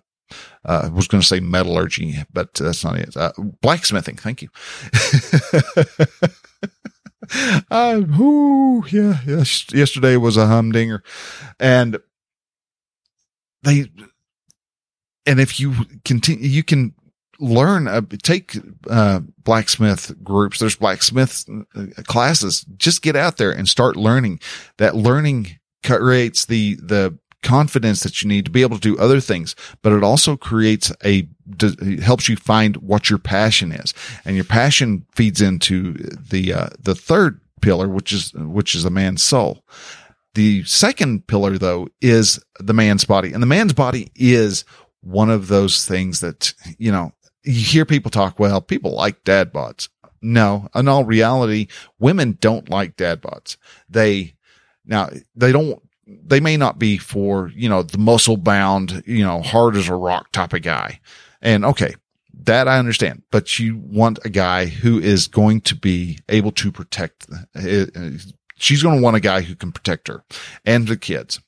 [0.66, 3.16] uh, I was going to say metallurgy, but that's not it.
[3.18, 4.18] Uh, blacksmithing.
[4.18, 4.50] Thank you.
[8.20, 11.04] ooh, yeah, yes, yesterday was a humdinger
[11.60, 11.98] and
[13.64, 13.90] they,
[15.26, 15.74] and if you
[16.06, 16.94] continue, you can
[17.40, 18.58] learn, uh, take,
[18.90, 20.60] uh, blacksmith groups.
[20.60, 22.66] There's blacksmith uh, classes.
[22.78, 24.40] Just get out there and start learning.
[24.78, 29.22] That learning creates the, the confidence that you need to be able to do other
[29.22, 31.28] things, but it also creates a,
[32.02, 33.94] helps you find what your passion is.
[34.26, 38.90] And your passion feeds into the, uh, the third pillar, which is, which is a
[38.90, 39.64] man's soul.
[40.36, 44.64] The second pillar though is the man's body and the man's body is
[45.02, 47.14] one of those things that, you know,
[47.44, 49.90] you hear people talk, well, people like dad bods.
[50.22, 51.68] No, in all reality,
[51.98, 53.58] women don't like dad bods.
[53.90, 54.36] They,
[54.86, 59.42] now they don't, they may not be for, you know, the muscle bound, you know,
[59.42, 61.00] hard as a rock type of guy.
[61.42, 61.96] And okay,
[62.44, 66.72] that I understand, but you want a guy who is going to be able to
[66.72, 67.28] protect.
[67.56, 67.86] Uh,
[68.58, 70.24] she's going to want a guy who can protect her
[70.66, 71.40] and the kids.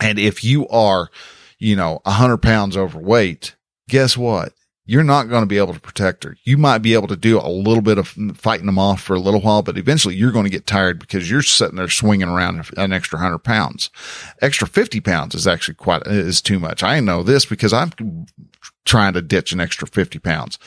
[0.00, 1.10] And if you are,
[1.58, 3.56] you know, a hundred pounds overweight,
[3.88, 4.52] guess what?
[4.90, 6.34] You're not going to be able to protect her.
[6.44, 9.20] You might be able to do a little bit of fighting them off for a
[9.20, 12.70] little while, but eventually you're going to get tired because you're sitting there swinging around
[12.74, 13.90] an extra hundred pounds.
[14.40, 16.82] Extra 50 pounds is actually quite, is too much.
[16.82, 17.92] I know this because I'm
[18.86, 20.58] trying to ditch an extra 50 pounds.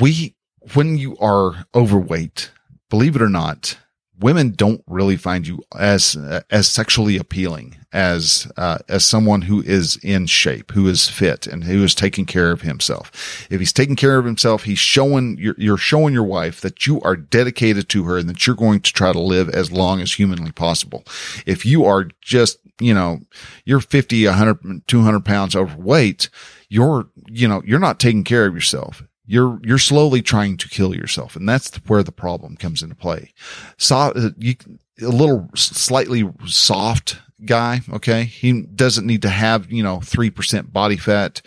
[0.00, 0.34] We,
[0.72, 2.50] when you are overweight,
[2.88, 3.76] believe it or not,
[4.20, 6.16] women don't really find you as
[6.50, 11.64] as sexually appealing as uh, as someone who is in shape, who is fit, and
[11.64, 13.46] who is taking care of himself.
[13.50, 17.00] If he's taking care of himself, he's showing you're, you're showing your wife that you
[17.00, 20.12] are dedicated to her and that you're going to try to live as long as
[20.12, 21.04] humanly possible.
[21.46, 23.20] If you are just you know
[23.64, 26.28] you're 50, 100, 200 pounds overweight,
[26.68, 30.94] you're you know you're not taking care of yourself you're you're slowly trying to kill
[30.94, 33.32] yourself, and that's where the problem comes into play.
[33.76, 34.54] So uh, you,
[35.02, 40.72] a little slightly soft guy, okay, he doesn't need to have you know three percent
[40.72, 41.42] body fat.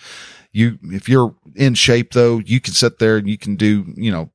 [0.51, 4.11] You if you're in shape though, you can sit there and you can do you
[4.11, 4.29] know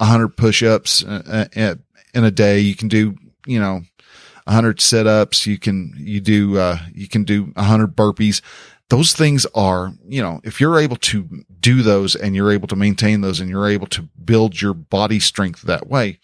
[0.00, 1.74] hundred push-ups uh, uh,
[2.14, 2.58] in a day.
[2.58, 3.14] You can do
[3.46, 3.82] you know
[4.46, 8.40] 100 sit-ups you can you do uh, you can do 100 burpees
[8.88, 12.76] those things are, you know, if you're able to do those and you're able to
[12.76, 16.18] maintain those and you're able to build your body strength that way,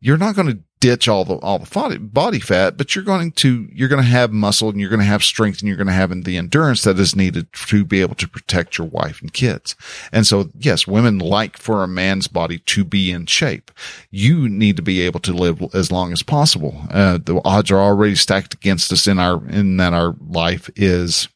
[0.00, 3.68] you're not going to ditch all the all the body fat, but you're going to
[3.72, 5.92] you're going to have muscle and you're going to have strength and you're going to
[5.92, 9.76] have the endurance that is needed to be able to protect your wife and kids.
[10.10, 13.70] And so, yes, women like for a man's body to be in shape.
[14.10, 16.82] You need to be able to live as long as possible.
[16.90, 21.28] Uh, the odds are already stacked against us in our in that our life is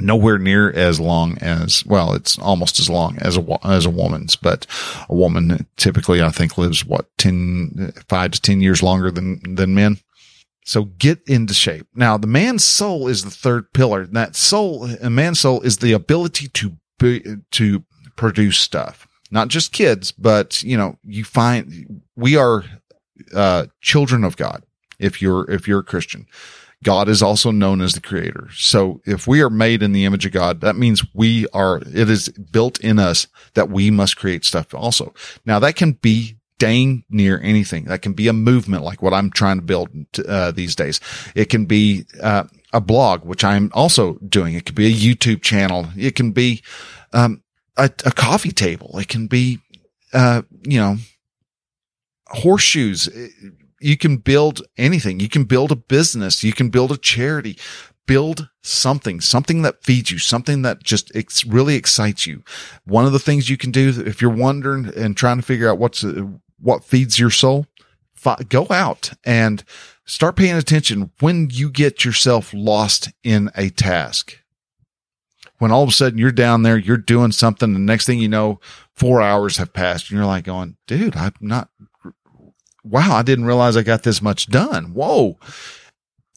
[0.00, 4.34] nowhere near as long as well it's almost as long as a as a woman's
[4.36, 4.66] but
[5.08, 9.74] a woman typically i think lives what 10 5 to 10 years longer than than
[9.74, 9.98] men.
[10.66, 11.86] So get into shape.
[11.94, 14.06] Now the man's soul is the third pillar.
[14.06, 17.22] That soul a man's soul is the ability to be,
[17.52, 17.84] to
[18.16, 19.06] produce stuff.
[19.30, 22.64] Not just kids but you know you find we are
[23.34, 24.64] uh children of god
[24.98, 26.26] if you're if you're a christian
[26.84, 28.48] God is also known as the creator.
[28.52, 32.08] So if we are made in the image of God, that means we are, it
[32.08, 35.12] is built in us that we must create stuff also.
[35.44, 37.84] Now that can be dang near anything.
[37.84, 39.88] That can be a movement like what I'm trying to build
[40.26, 41.00] uh, these days.
[41.34, 44.54] It can be uh, a blog, which I'm also doing.
[44.54, 45.88] It could be a YouTube channel.
[45.96, 46.62] It can be
[47.12, 47.42] um,
[47.76, 48.98] a, a, coffee table.
[48.98, 49.60] It can be,
[50.12, 50.96] uh, you know,
[52.28, 53.08] horseshoes
[53.84, 55.20] you can build anything.
[55.20, 56.42] You can build a business.
[56.42, 57.58] You can build a charity.
[58.06, 62.42] Build something, something that feeds you, something that just it's really excites you.
[62.84, 65.78] One of the things you can do if you're wondering and trying to figure out
[65.78, 66.26] what's uh,
[66.60, 67.66] what feeds your soul,
[68.48, 69.64] go out and
[70.04, 74.38] start paying attention when you get yourself lost in a task.
[75.58, 78.28] When all of a sudden you're down there, you're doing something, the next thing you
[78.28, 78.60] know,
[78.94, 81.70] four hours have passed and you're like going, dude, I'm not
[82.84, 84.92] wow, I didn't realize I got this much done.
[84.92, 85.38] Whoa.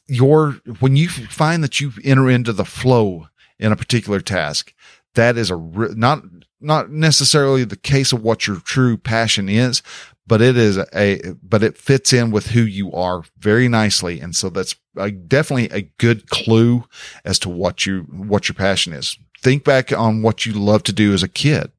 [0.07, 3.27] Your, when you find that you enter into the flow
[3.59, 4.73] in a particular task,
[5.15, 6.23] that is a, not,
[6.61, 9.83] not necessarily the case of what your true passion is,
[10.25, 14.19] but it is a, but it fits in with who you are very nicely.
[14.21, 16.85] And so that's a, definitely a good clue
[17.25, 19.17] as to what you, what your passion is.
[19.41, 21.71] Think back on what you love to do as a kid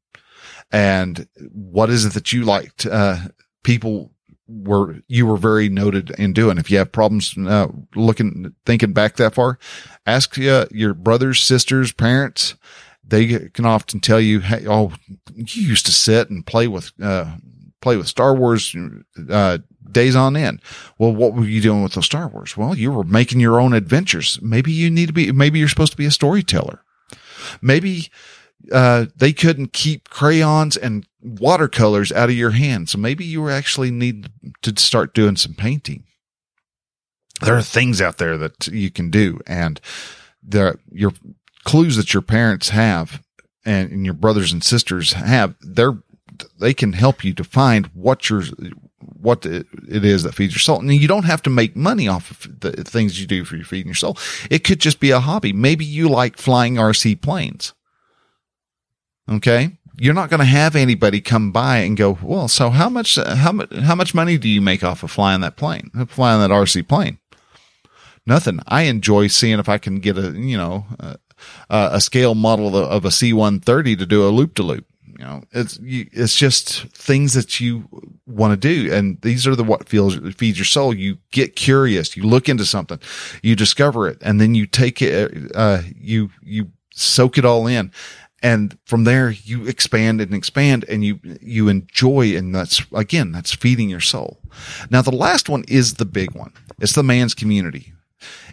[0.71, 3.16] and what is it that you liked, uh,
[3.62, 4.12] people
[4.49, 6.59] were you were very noted in doing.
[6.59, 9.59] If you have problems uh, looking thinking back that far,
[10.07, 12.55] ask uh, your brothers, sisters, parents.
[13.05, 14.92] They can often tell you, "Hey, oh,
[15.34, 17.36] you used to sit and play with uh,
[17.80, 18.74] play with Star Wars
[19.30, 19.59] uh,
[19.90, 20.61] days on end."
[20.99, 22.57] Well, what were you doing with those Star Wars?
[22.57, 24.38] Well, you were making your own adventures.
[24.42, 25.32] Maybe you need to be.
[25.32, 26.82] Maybe you're supposed to be a storyteller.
[27.62, 28.11] Maybe
[28.73, 32.89] uh, they couldn't keep crayons and watercolors out of your hand.
[32.89, 34.31] So maybe you actually need
[34.63, 36.05] to start doing some painting.
[37.41, 39.81] There are things out there that you can do and
[40.43, 41.13] the, your
[41.65, 43.23] clues that your parents have
[43.65, 45.99] and, and your brothers and sisters have, they're,
[46.59, 48.43] they can help you to find what your,
[49.01, 49.67] what it
[50.05, 50.81] is that feeds your soul.
[50.81, 53.65] And you don't have to make money off of the things you do for your
[53.65, 54.17] feeding your soul.
[54.51, 55.53] It could just be a hobby.
[55.53, 57.73] Maybe you like flying RC planes.
[59.29, 59.72] Okay.
[60.01, 63.51] You're not going to have anybody come by and go, well, so how much, how
[63.51, 66.87] much, how much money do you make off of flying that plane, flying that RC
[66.87, 67.18] plane?
[68.24, 68.61] Nothing.
[68.68, 71.18] I enjoy seeing if I can get a, you know, a,
[71.68, 74.87] a scale model of a C-130 to do a loop to loop.
[75.18, 77.89] You know, it's you, it's just things that you
[78.26, 80.95] want to do, and these are the what feels feeds your soul.
[80.95, 83.01] You get curious, you look into something,
[83.43, 85.51] you discover it, and then you take it.
[85.57, 87.91] Uh, you you soak it all in,
[88.43, 93.55] and from there you expand and expand, and you you enjoy, and that's again that's
[93.55, 94.41] feeding your soul.
[94.91, 96.53] Now the last one is the big one.
[96.80, 97.93] It's the man's community.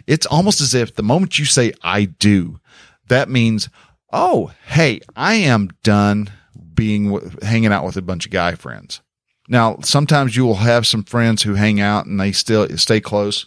[0.06, 2.60] It's almost as if the moment you say "I do,"
[3.08, 3.68] that means,
[4.12, 6.30] oh, hey, I am done
[6.74, 9.00] being hanging out with a bunch of guy friends.
[9.48, 13.46] Now, sometimes you will have some friends who hang out and they still stay close,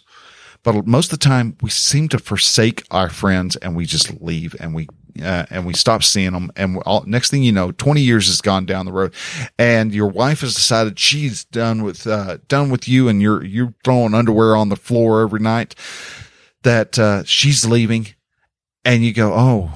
[0.62, 4.56] but most of the time we seem to forsake our friends and we just leave
[4.58, 4.88] and we
[5.22, 6.50] uh, and we stop seeing them.
[6.56, 9.14] And all, next thing you know, 20 years has gone down the road
[9.58, 13.74] and your wife has decided she's done with, uh, done with you and you're, you're
[13.84, 15.74] throwing underwear on the floor every night
[16.62, 18.08] that, uh, she's leaving
[18.84, 19.70] and you go, Oh,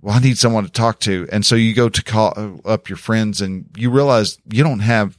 [0.00, 1.28] well, I need someone to talk to.
[1.32, 5.18] And so you go to call up your friends and you realize you don't have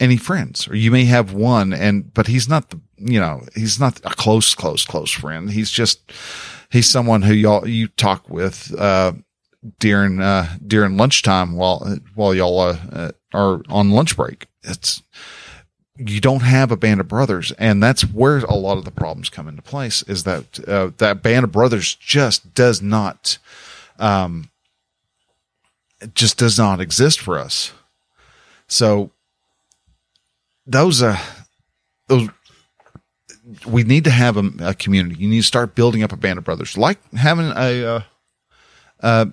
[0.00, 3.80] any friends or you may have one and, but he's not the, you know, he's
[3.80, 5.50] not a close, close, close friend.
[5.50, 6.12] He's just,
[6.70, 9.12] he's someone who y'all, you talk with, uh,
[9.78, 14.46] during, uh, during lunchtime while, while y'all, uh, uh are on lunch break.
[14.62, 15.02] It's,
[15.98, 19.28] you don't have a band of brothers and that's where a lot of the problems
[19.28, 23.38] come into place is that uh, that band of brothers just does not
[23.98, 24.48] um
[26.14, 27.72] just does not exist for us
[28.68, 29.10] so
[30.66, 31.18] those uh
[32.06, 32.28] those
[33.68, 36.38] we need to have a, a, community you need to start building up a band
[36.38, 38.00] of brothers like having a uh,
[39.00, 39.26] uh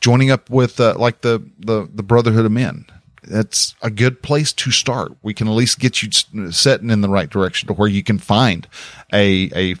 [0.00, 2.86] joining up with uh, like the the the brotherhood of men
[3.22, 5.12] that's a good place to start.
[5.22, 6.10] We can at least get you
[6.50, 8.66] setting in the right direction to where you can find
[9.12, 9.76] a a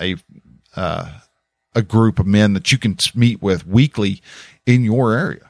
[0.00, 0.16] a
[0.76, 1.20] uh,
[1.74, 4.22] a group of men that you can meet with weekly
[4.66, 5.47] in your area.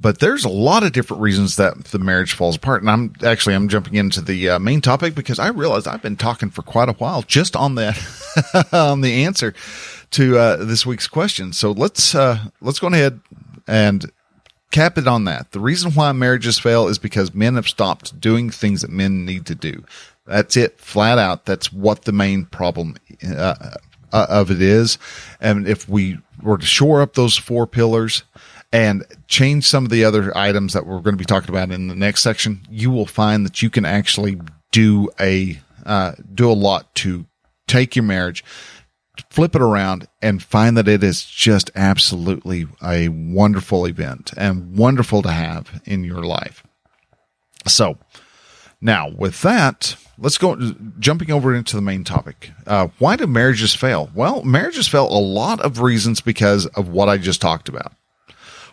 [0.00, 3.54] But there's a lot of different reasons that the marriage falls apart, and I'm actually
[3.54, 6.88] I'm jumping into the uh, main topic because I realize I've been talking for quite
[6.88, 7.98] a while just on that
[8.72, 9.52] on the answer
[10.12, 11.52] to uh, this week's question.
[11.52, 13.20] So let's uh, let's go ahead
[13.66, 14.10] and
[14.70, 15.52] cap it on that.
[15.52, 19.44] The reason why marriages fail is because men have stopped doing things that men need
[19.46, 19.84] to do.
[20.26, 21.44] That's it, flat out.
[21.44, 22.96] That's what the main problem
[23.26, 23.54] uh,
[24.12, 24.96] uh, of it is.
[25.40, 28.22] And if we were to shore up those four pillars
[28.72, 31.88] and change some of the other items that we're going to be talking about in
[31.88, 34.40] the next section, you will find that you can actually
[34.70, 37.26] do a uh, do a lot to
[37.66, 38.44] take your marriage
[39.28, 45.22] flip it around and find that it is just absolutely a wonderful event and wonderful
[45.22, 46.62] to have in your life.
[47.66, 47.98] So
[48.80, 50.56] now with that, let's go
[50.98, 52.50] jumping over into the main topic.
[52.66, 54.10] Uh, why do marriages fail?
[54.14, 57.92] Well, marriages fail a lot of reasons because of what I just talked about.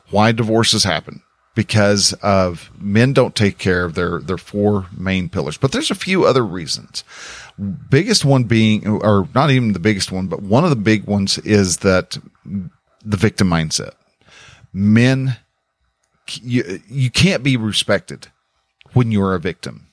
[0.09, 1.21] Why divorces happen?
[1.55, 5.95] Because of men don't take care of their, their four main pillars, but there's a
[5.95, 7.03] few other reasons
[7.89, 11.37] biggest one being, or not even the biggest one, but one of the big ones
[11.39, 12.17] is that
[13.03, 13.93] the victim mindset.
[14.71, 15.37] Men,
[16.41, 18.27] you, you can't be respected
[18.93, 19.87] when you're a victim.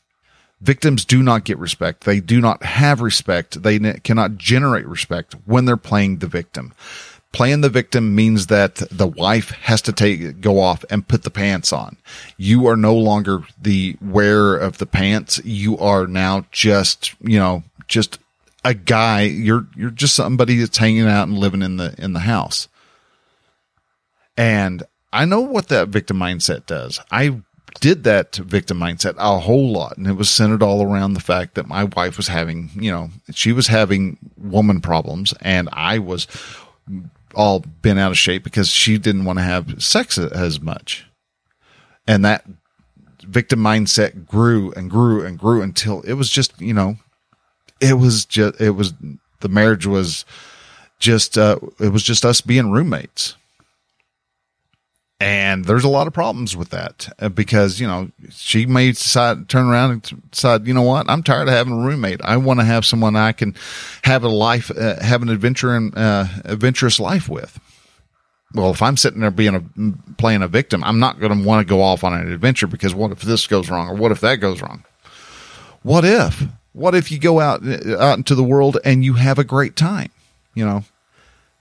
[0.61, 2.05] Victims do not get respect.
[2.05, 3.63] They do not have respect.
[3.63, 6.73] They cannot generate respect when they're playing the victim.
[7.35, 11.33] Playing the victim means that the wife has to take, go off and put the
[11.33, 11.97] pants on.
[12.37, 15.41] You are no longer the wearer of the pants.
[15.45, 18.21] You are now just, you know, just
[18.65, 19.23] a guy.
[19.23, 22.69] You're, you're just somebody that's hanging out and living in the, in the house.
[24.37, 27.01] And I know what that victim mindset does.
[27.11, 27.41] I
[27.81, 29.97] did that victim mindset a whole lot.
[29.97, 33.11] And it was centered all around the fact that my wife was having, you know,
[33.33, 36.29] she was having woman problems and I was
[37.35, 41.07] all been out of shape because she didn't want to have sex as much.
[42.07, 42.45] And that
[43.23, 46.97] victim mindset grew and grew and grew until it was just, you know,
[47.81, 48.95] it was just, it was,
[49.41, 50.25] the marriage was
[50.99, 53.37] just, uh, it was just us being roommates.
[55.25, 59.49] And there's a lot of problems with that uh, because, you know, she may decide,
[59.49, 61.09] turn around and decide, you know what?
[61.09, 62.21] I'm tired of having a roommate.
[62.23, 63.55] I want to have someone I can
[64.03, 67.59] have a life, uh, have an adventure and, uh, adventurous life with.
[68.53, 71.67] Well, if I'm sitting there being a, playing a victim, I'm not going to want
[71.67, 74.21] to go off on an adventure because what if this goes wrong or what if
[74.21, 74.85] that goes wrong?
[75.83, 76.45] What if?
[76.75, 79.75] What if you go out, uh, out into the world and you have a great
[79.75, 80.11] time?
[80.53, 80.85] You know,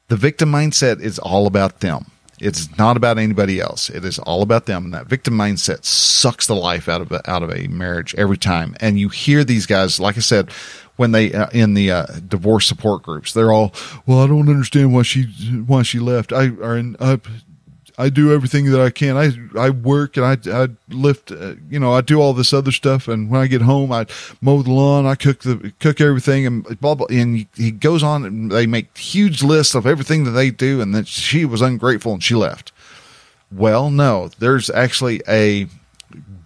[0.10, 2.08] the victim mindset is all about them
[2.44, 3.90] it's not about anybody else.
[3.90, 4.86] It is all about them.
[4.86, 8.38] And that victim mindset sucks the life out of a, out of a marriage every
[8.38, 8.76] time.
[8.80, 10.52] And you hear these guys, like I said,
[10.96, 13.74] when they uh, in the uh, divorce support groups, they're all,
[14.06, 15.24] well, I don't understand why she
[15.66, 16.32] why she left.
[16.32, 17.20] I or I,
[17.98, 19.18] I do everything that I can.
[19.18, 21.32] I I work and I I lift.
[21.32, 23.08] Uh, you know, I do all this other stuff.
[23.08, 24.06] And when I get home, I
[24.42, 25.06] mow the lawn.
[25.06, 27.08] I cook the cook everything and blah blah.
[27.10, 30.82] And he goes on and they make huge lists of everything that they do.
[30.82, 32.72] And that she was ungrateful and she left.
[33.52, 35.68] Well, no, there's actually a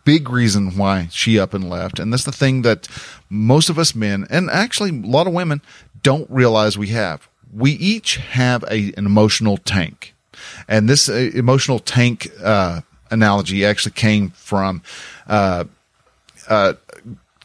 [0.03, 1.99] big reason why she up and left.
[1.99, 2.87] And that's the thing that
[3.29, 5.61] most of us men, and actually a lot of women,
[6.01, 7.27] don't realize we have.
[7.53, 10.13] We each have a, an emotional tank.
[10.67, 14.81] And this uh, emotional tank uh, analogy actually came from
[15.27, 15.65] uh,
[16.49, 16.73] uh,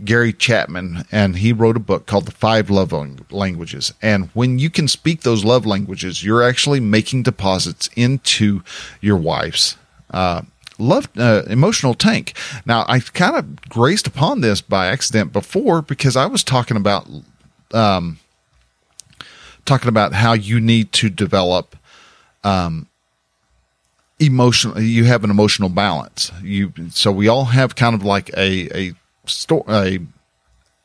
[0.05, 2.93] Gary Chapman, and he wrote a book called The Five Love
[3.31, 3.93] Languages.
[4.03, 8.63] And when you can speak those love languages, you're actually making deposits into
[9.01, 9.77] your wife's
[10.11, 10.43] uh,
[10.79, 12.35] love uh, emotional tank.
[12.67, 17.09] Now, I kind of graced upon this by accident before because I was talking about
[17.73, 18.19] um,
[19.65, 21.77] talking about how you need to develop
[22.45, 22.89] um,
[24.23, 24.81] emotional.
[24.81, 26.31] You have an emotional balance.
[26.43, 28.93] You so we all have kind of like a a
[29.27, 29.99] store a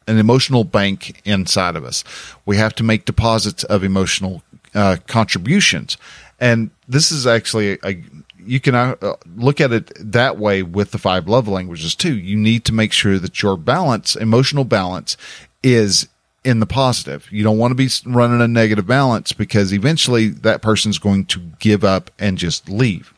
[0.07, 2.03] an emotional bank inside of us.
[2.45, 4.41] We have to make deposits of emotional
[4.73, 5.97] uh, contributions,
[6.39, 8.03] and this is actually a, a
[8.39, 8.95] you can uh,
[9.35, 12.17] look at it that way with the five love languages too.
[12.17, 15.17] You need to make sure that your balance, emotional balance,
[15.61, 16.07] is
[16.45, 17.29] in the positive.
[17.29, 21.39] You don't want to be running a negative balance because eventually that person's going to
[21.59, 23.13] give up and just leave.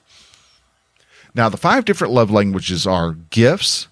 [1.35, 3.87] Now, the five different love languages are gifts,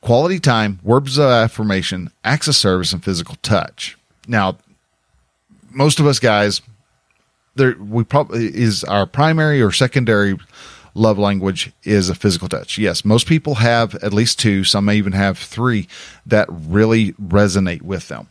[0.00, 3.96] quality time, words of affirmation, acts of service, and physical touch.
[4.28, 4.58] Now,
[5.70, 6.62] most of us guys,
[7.54, 10.36] there we probably is our primary or secondary
[10.94, 12.78] love language is a physical touch.
[12.78, 15.88] Yes, most people have at least two, some may even have three
[16.24, 18.28] that really resonate with them.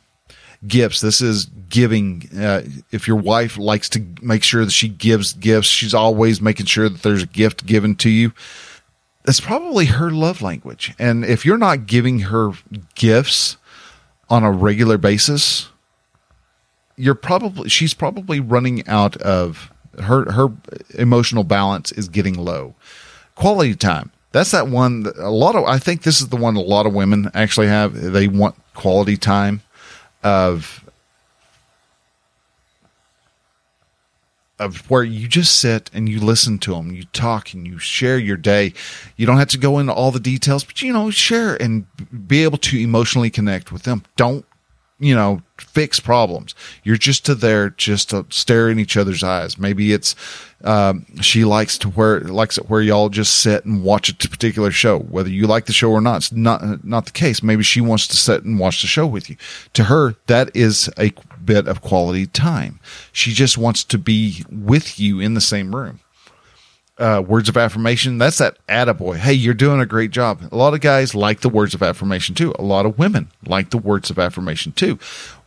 [0.67, 1.01] Gifts.
[1.01, 2.29] This is giving.
[2.37, 6.65] Uh, if your wife likes to make sure that she gives gifts, she's always making
[6.67, 8.31] sure that there's a gift given to you.
[9.23, 10.93] That's probably her love language.
[10.99, 12.51] And if you're not giving her
[12.93, 13.57] gifts
[14.29, 15.69] on a regular basis,
[16.95, 20.49] you're probably she's probably running out of her her
[20.93, 22.75] emotional balance is getting low.
[23.35, 24.11] Quality time.
[24.31, 26.85] That's that one that a lot of I think this is the one a lot
[26.85, 27.93] of women actually have.
[27.93, 29.61] They want quality time
[30.25, 30.83] of
[34.57, 38.17] of where you just sit and you listen to them, you talk and you share
[38.17, 38.73] your day.
[39.17, 41.85] You don't have to go into all the details, but you know, share and
[42.27, 44.03] be able to emotionally connect with them.
[44.15, 44.45] Don't
[44.99, 46.55] you know, fix problems.
[46.83, 49.57] You're just to there just to stare in each other's eyes.
[49.57, 50.15] Maybe it's
[50.63, 54.71] um, she likes to where likes it where y'all just sit and watch a particular
[54.71, 56.17] show, whether you like the show or not.
[56.17, 57.43] It's not not the case.
[57.43, 59.35] Maybe she wants to sit and watch the show with you.
[59.73, 62.79] To her, that is a bit of quality time.
[63.11, 65.99] She just wants to be with you in the same room
[66.97, 68.17] uh, words of affirmation.
[68.17, 69.17] That's that attaboy.
[69.17, 70.41] Hey, you're doing a great job.
[70.51, 72.53] A lot of guys like the words of affirmation too.
[72.57, 74.97] A lot of women like the words of affirmation too.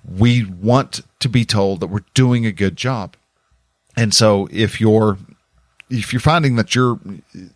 [0.09, 3.17] We want to be told that we're doing a good job.
[3.97, 5.19] And so if you're,
[5.91, 7.01] if you're finding that you're,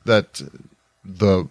[0.04, 0.42] that
[1.04, 1.48] the,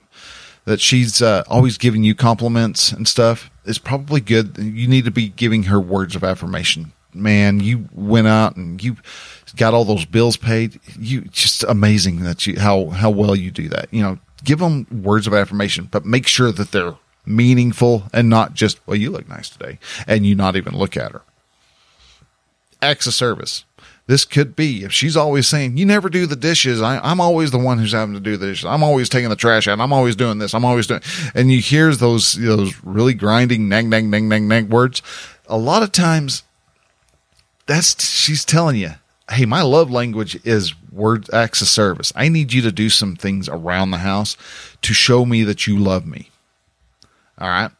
[0.66, 4.58] that she's uh, always giving you compliments and stuff, it's probably good.
[4.58, 6.94] You need to be giving her words of affirmation.
[7.14, 8.98] Man, you went out and you,
[9.56, 10.80] got all those bills paid.
[11.00, 13.94] You just amazing that you how how well you do that.
[13.94, 16.96] You know, give them words of affirmation, but make sure that they're
[17.26, 21.12] meaningful and not just well, you look nice today, and you not even look at
[21.12, 21.22] her.
[22.82, 23.66] Acts of service.
[24.08, 27.52] This could be if she's always saying, "You never do the dishes." I, am always
[27.52, 28.66] the one who's having to do the dishes.
[28.66, 29.80] I'm always taking the trash out.
[29.80, 30.54] I'm always doing this.
[30.54, 31.02] I'm always doing.
[31.36, 35.02] And you hear those those really grinding nang nang nang nang nang words.
[35.48, 36.44] A lot of times,
[37.68, 38.96] that's she's telling you
[39.32, 42.12] hey, my love language is word acts of service.
[42.16, 44.38] I need you to do some things around the house
[44.82, 46.30] to show me that you love me.
[47.38, 47.72] All right.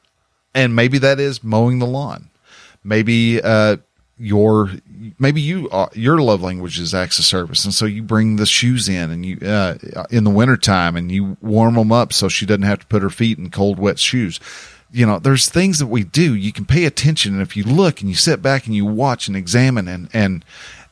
[0.56, 2.30] And maybe that is mowing the lawn.
[2.84, 3.78] Maybe, uh,
[4.22, 4.70] your
[5.18, 8.46] maybe you uh, your love language is acts of service and so you bring the
[8.46, 9.76] shoes in and you uh,
[10.12, 13.10] in the wintertime and you warm them up so she doesn't have to put her
[13.10, 14.40] feet in cold wet shoes
[14.92, 18.00] you know there's things that we do you can pay attention and if you look
[18.00, 20.46] and you sit back and you watch and examine and and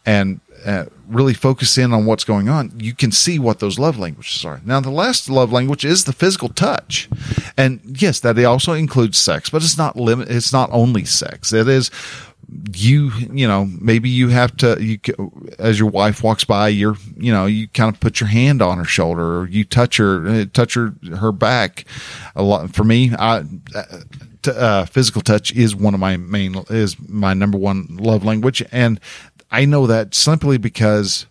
[0.10, 4.00] and uh, really focus in on what's going on, you can see what those love
[4.00, 4.60] languages are.
[4.66, 7.08] Now, the last love language is the physical touch,
[7.56, 10.30] and yes, that also includes sex, but it's not limit.
[10.30, 11.54] It's not only sex.
[11.54, 11.92] It is
[12.74, 13.12] you.
[13.32, 14.78] You know, maybe you have to.
[14.84, 14.98] You
[15.60, 18.80] as your wife walks by, you're you know you kind of put your hand on
[18.80, 21.86] her shoulder, or you touch her uh, touch her her back.
[22.36, 23.44] A lot for me, I.
[24.48, 28.98] Uh, physical touch is one of my main is my number one love language and
[29.52, 31.26] I know that simply because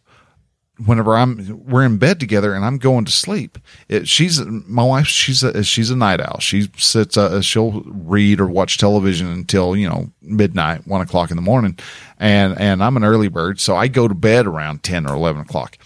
[0.84, 3.58] whenever I'm we're in bed together and I'm going to sleep,
[3.88, 5.06] it, she's my wife.
[5.06, 6.38] She's a she's a night owl.
[6.40, 7.16] She sits.
[7.16, 11.78] Uh, she'll read or watch television until you know midnight, one o'clock in the morning,
[12.18, 15.42] and and I'm an early bird, so I go to bed around ten or eleven
[15.42, 15.78] o'clock.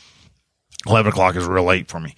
[0.87, 2.15] Eleven o'clock is real late for me.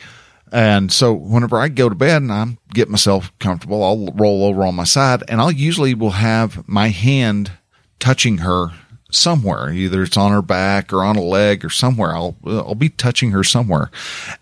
[0.53, 4.65] And so whenever I go to bed and I'm get myself comfortable, I'll roll over
[4.65, 7.51] on my side and I'll usually will have my hand
[7.99, 8.69] touching her
[9.15, 9.73] somewhere.
[9.73, 12.15] Either it's on her back or on a leg or somewhere.
[12.15, 13.91] I'll I'll be touching her somewhere,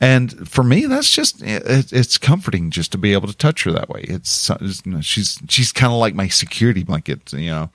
[0.00, 3.72] and for me, that's just it, it's comforting just to be able to touch her
[3.72, 4.02] that way.
[4.02, 7.70] It's, it's she's she's kind of like my security blanket, you know,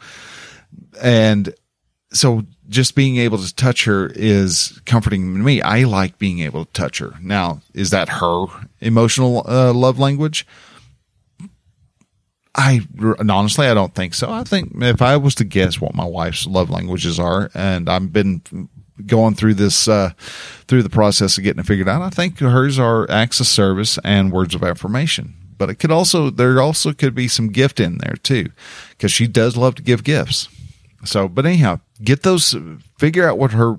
[1.02, 1.54] and
[2.12, 5.62] so just being able to touch her is comforting to me.
[5.62, 7.14] I like being able to touch her.
[7.22, 8.46] Now, is that her
[8.82, 10.46] emotional uh, love language?
[12.58, 12.82] I
[13.30, 14.32] honestly, I don't think so.
[14.32, 18.12] I think if I was to guess what my wife's love languages are, and I've
[18.12, 18.42] been
[19.06, 20.14] going through this, uh,
[20.68, 24.00] through the process of getting it figured out, I think hers are acts of service
[24.04, 25.36] and words of affirmation.
[25.60, 28.50] But it could also, there also could be some gift in there too,
[28.90, 30.50] because she does love to give gifts.
[31.06, 32.56] So, but anyhow, get those,
[32.98, 33.78] figure out what her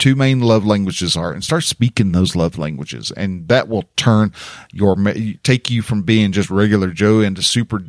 [0.00, 3.12] two main love languages are and start speaking those love languages.
[3.12, 4.32] And that will turn
[4.72, 4.96] your,
[5.42, 7.82] take you from being just regular Joe into super,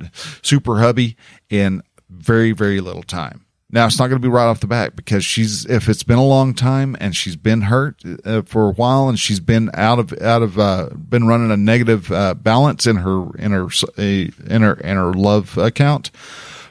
[0.43, 1.17] super hubby
[1.49, 3.45] in very, very little time.
[3.73, 6.17] Now it's not going to be right off the bat because she's if it's been
[6.17, 9.97] a long time and she's been hurt uh, for a while and she's been out
[9.97, 14.61] of out of uh, been running a negative uh, balance in her in her in
[14.61, 16.11] her in her love account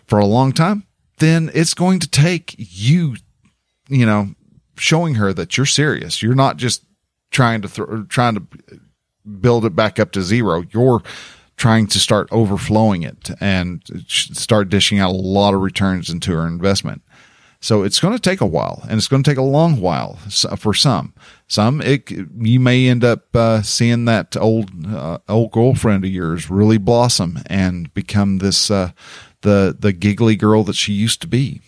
[0.07, 0.87] for a long time
[1.21, 3.17] then it's going to take you,
[3.89, 4.35] you know,
[4.81, 6.23] showing her that you're serious.
[6.23, 6.85] You're not just
[7.31, 8.43] trying to th- trying to
[9.41, 10.65] build it back up to zero.
[10.71, 11.03] You're
[11.57, 16.47] trying to start overflowing it and start dishing out a lot of returns into her
[16.47, 17.03] investment.
[17.63, 20.15] So it's going to take a while and it's going to take a long while
[20.57, 21.13] for some.
[21.47, 26.49] Some it, you may end up uh, seeing that old uh, old girlfriend of yours
[26.49, 28.93] really blossom and become this uh,
[29.43, 31.61] the the giggly girl that she used to be.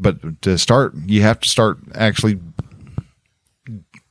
[0.00, 2.40] But to start, you have to start actually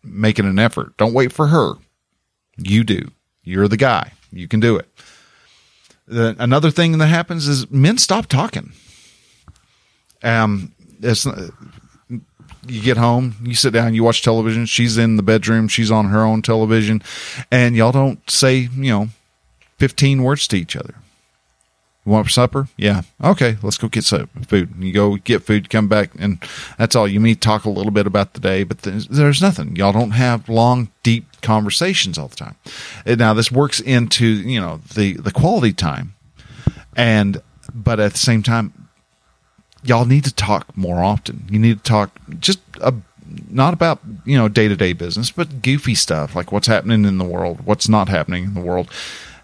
[0.03, 0.95] making an effort.
[0.97, 1.73] Don't wait for her.
[2.57, 3.11] You do.
[3.43, 4.13] You're the guy.
[4.31, 4.87] You can do it.
[6.07, 8.71] The, another thing that happens is men stop talking.
[10.21, 11.25] Um, it's
[12.67, 14.65] you get home, you sit down, you watch television.
[14.65, 15.67] She's in the bedroom.
[15.67, 17.01] She's on her own television,
[17.51, 19.09] and y'all don't say you know
[19.77, 20.95] fifteen words to each other.
[22.09, 22.67] You want supper?
[22.75, 23.03] Yeah.
[23.23, 24.73] Okay, let's go get some food.
[24.79, 26.43] You go get food, come back, and
[26.75, 27.07] that's all.
[27.07, 29.75] You may talk a little bit about the day, but there's nothing.
[29.75, 32.55] Y'all don't have long, deep conversations all the time.
[33.05, 36.15] And now this works into you know the the quality time,
[36.95, 37.43] and
[37.75, 38.89] but at the same time,
[39.83, 41.45] y'all need to talk more often.
[41.47, 42.91] You need to talk just a,
[43.51, 47.19] not about you know day to day business, but goofy stuff like what's happening in
[47.19, 48.89] the world, what's not happening in the world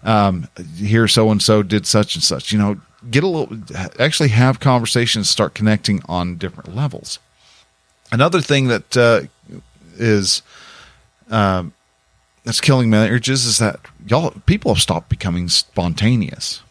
[0.02, 2.52] um, here so and so did such and such.
[2.52, 2.80] You know,
[3.10, 3.58] get a little,
[3.98, 7.18] actually have conversations, start connecting on different levels.
[8.12, 9.22] Another thing that uh,
[9.96, 10.42] is
[11.30, 11.72] um,
[12.44, 16.62] that's killing marriages is that y'all people have stopped becoming spontaneous.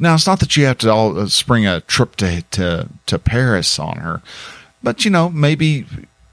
[0.00, 3.18] Now it's not that you have to all uh, spring a trip to to to
[3.18, 4.22] Paris on her,
[4.82, 5.86] but you know maybe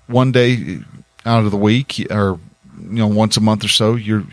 [0.08, 0.80] one day
[1.26, 2.40] out of the week or
[2.82, 4.24] you know once a month or so you're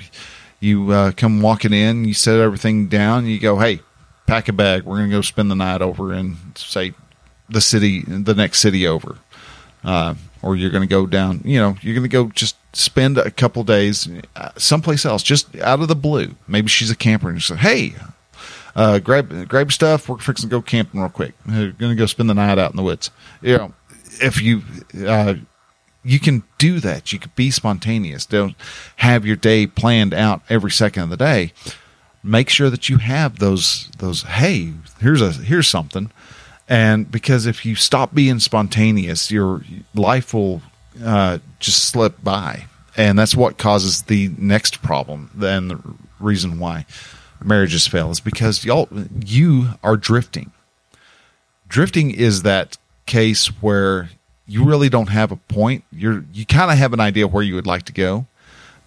[0.60, 3.80] you uh, come walking in, you set everything down, you go, hey,
[4.26, 4.84] pack a bag.
[4.84, 6.94] We're going to go spend the night over in, say,
[7.48, 9.18] the city, the next city over.
[9.84, 13.18] Uh, or you're going to go down, you know, you're going to go just spend
[13.18, 16.34] a couple days uh, someplace else, just out of the blue.
[16.46, 17.94] Maybe she's a camper and you say, hey,
[18.74, 20.08] uh, grab grab stuff.
[20.08, 21.34] We're fixing to go camping real quick.
[21.46, 23.10] We're going to go spend the night out in the woods.
[23.42, 23.74] You know,
[24.20, 24.62] if you
[25.06, 25.34] uh,
[26.06, 27.12] you can do that.
[27.12, 28.24] You can be spontaneous.
[28.24, 28.54] Don't
[28.96, 31.52] have your day planned out every second of the day.
[32.22, 34.22] Make sure that you have those those.
[34.22, 36.10] Hey, here's a here's something,
[36.68, 39.62] and because if you stop being spontaneous, your
[39.94, 40.62] life will
[41.04, 45.30] uh, just slip by, and that's what causes the next problem.
[45.34, 45.80] Then the
[46.20, 46.86] reason why
[47.44, 48.88] marriages fail is because y'all
[49.24, 50.52] you are drifting.
[51.68, 52.76] Drifting is that
[53.06, 54.10] case where
[54.46, 55.84] you really don't have a point.
[55.90, 58.26] You're you kind of have an idea where you would like to go,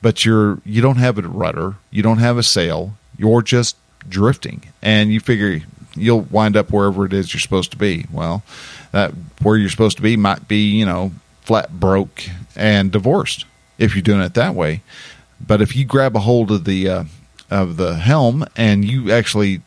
[0.01, 2.95] but you're you don't have a rudder, you don't have a sail.
[3.17, 3.75] You're just
[4.07, 5.61] drifting, and you figure
[5.95, 8.05] you'll wind up wherever it is you're supposed to be.
[8.11, 8.43] Well,
[8.91, 12.23] that where you're supposed to be might be you know flat broke
[12.55, 13.45] and divorced
[13.77, 14.81] if you're doing it that way.
[15.45, 17.03] But if you grab a hold of the uh,
[17.49, 19.61] of the helm and you actually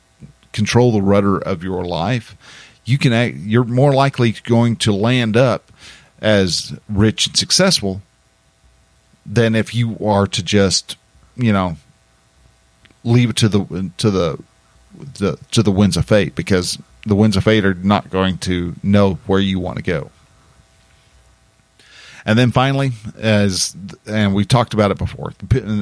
[0.53, 2.37] control the rudder of your life,
[2.85, 5.71] you can act, you're more likely going to land up
[6.21, 8.03] as rich and successful
[9.25, 10.97] than if you are to just,
[11.37, 11.77] you know,
[13.05, 14.39] leave it to the to the,
[15.19, 18.75] the to the winds of fate because the winds of fate are not going to
[18.83, 20.11] know where you want to go.
[22.25, 23.75] And then finally, as
[24.07, 25.33] and we talked about it before,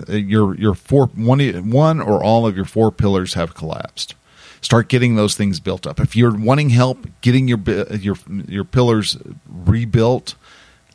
[0.09, 4.15] your your four one one or all of your four pillars have collapsed.
[4.63, 6.01] Start getting those things built up.
[6.01, 9.17] If you're wanting help getting your your your pillars
[9.49, 10.35] rebuilt,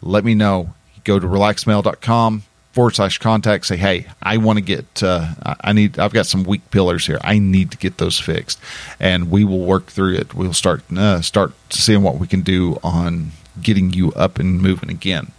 [0.01, 0.73] let me know.
[1.03, 2.43] Go to relaxedmale.com
[2.75, 3.65] forward slash contact.
[3.65, 5.01] Say, hey, I want to get.
[5.01, 5.97] Uh, I need.
[5.97, 7.19] I've got some weak pillars here.
[7.23, 8.59] I need to get those fixed,
[8.99, 10.33] and we will work through it.
[10.33, 14.89] We'll start uh, start seeing what we can do on getting you up and moving
[14.89, 15.31] again.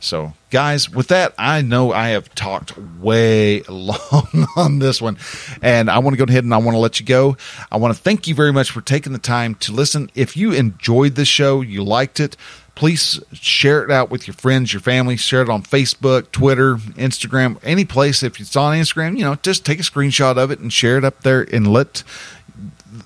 [0.00, 5.18] So, guys, with that, I know I have talked way long on this one,
[5.62, 7.36] and I want to go ahead and I want to let you go.
[7.70, 10.10] I want to thank you very much for taking the time to listen.
[10.14, 12.36] If you enjoyed this show, you liked it,
[12.74, 15.16] please share it out with your friends, your family.
[15.16, 18.22] Share it on Facebook, Twitter, Instagram, any place.
[18.22, 21.04] If it's on Instagram, you know, just take a screenshot of it and share it
[21.04, 22.04] up there and let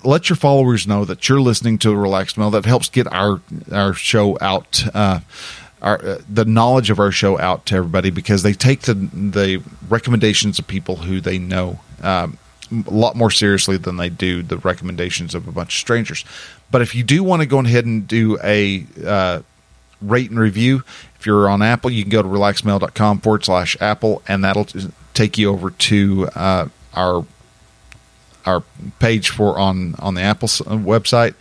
[0.03, 2.51] let your followers know that you're listening to Relaxed Male.
[2.51, 3.41] That helps get our
[3.71, 4.83] our show out.
[4.93, 5.21] Uh,
[5.83, 9.61] our, uh, the knowledge of our show out to everybody because they take the the
[9.89, 12.37] recommendations of people who they know um,
[12.71, 16.25] a lot more seriously than they do the recommendations of a bunch of strangers.
[16.71, 19.41] But if you do want to go ahead and do a uh,
[20.01, 20.83] rate and review,
[21.19, 24.67] if you're on Apple, you can go to relaxedmale.com forward slash Apple, and that'll
[25.13, 27.25] take you over to uh, our
[28.45, 28.61] our
[28.99, 31.35] page for on on the Apple website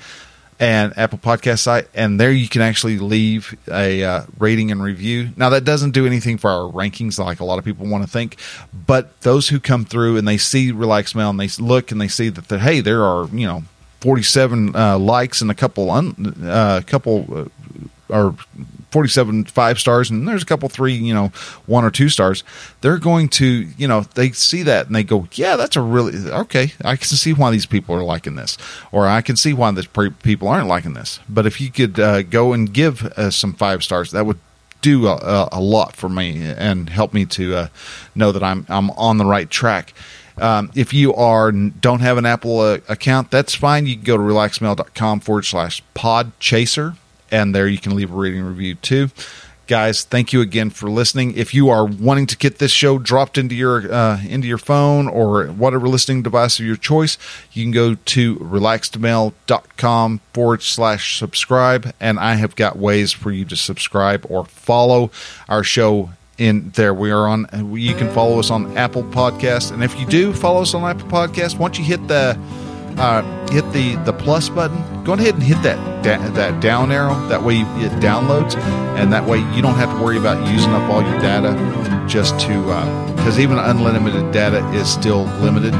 [0.63, 5.31] and Apple Podcast site, and there you can actually leave a uh, rating and review.
[5.37, 8.09] Now that doesn't do anything for our rankings, like a lot of people want to
[8.09, 8.37] think,
[8.73, 12.07] but those who come through and they see Relaxed Male and they look and they
[12.07, 13.65] see that hey, there are you know
[14.03, 17.45] 47 uh, likes and a couple un, uh, couple uh,
[18.13, 18.37] or
[18.91, 21.29] 47 five stars and there's a couple three you know
[21.67, 22.45] one or two stars
[22.83, 26.31] they're going to you know they see that and they go yeah that's a really
[26.31, 28.59] okay i can see why these people are liking this
[28.93, 32.23] or i can see why the people aren't liking this but if you could uh,
[32.23, 34.39] go and give uh, some five stars that would
[34.83, 37.69] do a, a, lot for me and help me to uh,
[38.15, 39.95] know that I'm I'm on the right track.
[40.37, 43.87] Um, if you are don't have an Apple uh, account, that's fine.
[43.87, 46.97] You can go to relaxedmale.com forward slash pod chaser
[47.33, 49.11] and there you can leave a rating review too.
[49.69, 51.35] Guys, thank you again for listening.
[51.35, 55.09] If you are wanting to get this show dropped into your uh, into your phone
[55.09, 57.17] or whatever listening device of your choice,
[57.53, 61.95] you can go to relaxedmale.com forward slash subscribe.
[62.01, 65.11] And I have got ways for you to subscribe or follow
[65.49, 66.93] our show in there.
[66.93, 69.73] We are on, you can follow us on Apple Podcast.
[69.73, 72.37] And if you do follow us on Apple Podcast, once you hit the
[72.99, 75.05] uh, hit the the plus button.
[75.05, 77.15] Go ahead and hit that da- that down arrow.
[77.29, 78.57] That way it downloads,
[78.97, 81.53] and that way you don't have to worry about using up all your data
[82.09, 82.53] just to
[83.17, 85.73] because uh, even unlimited data is still limited.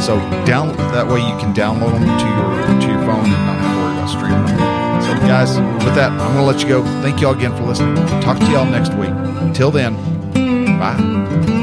[0.00, 3.58] So down that way you can download them to your to your phone and not
[3.58, 4.80] have to worry about streaming them.
[5.02, 6.82] So guys, with that, I'm going to let you go.
[7.02, 7.96] Thank you all again for listening.
[8.20, 9.54] Talk to y'all next week.
[9.54, 9.94] Till then,
[10.78, 11.59] bye.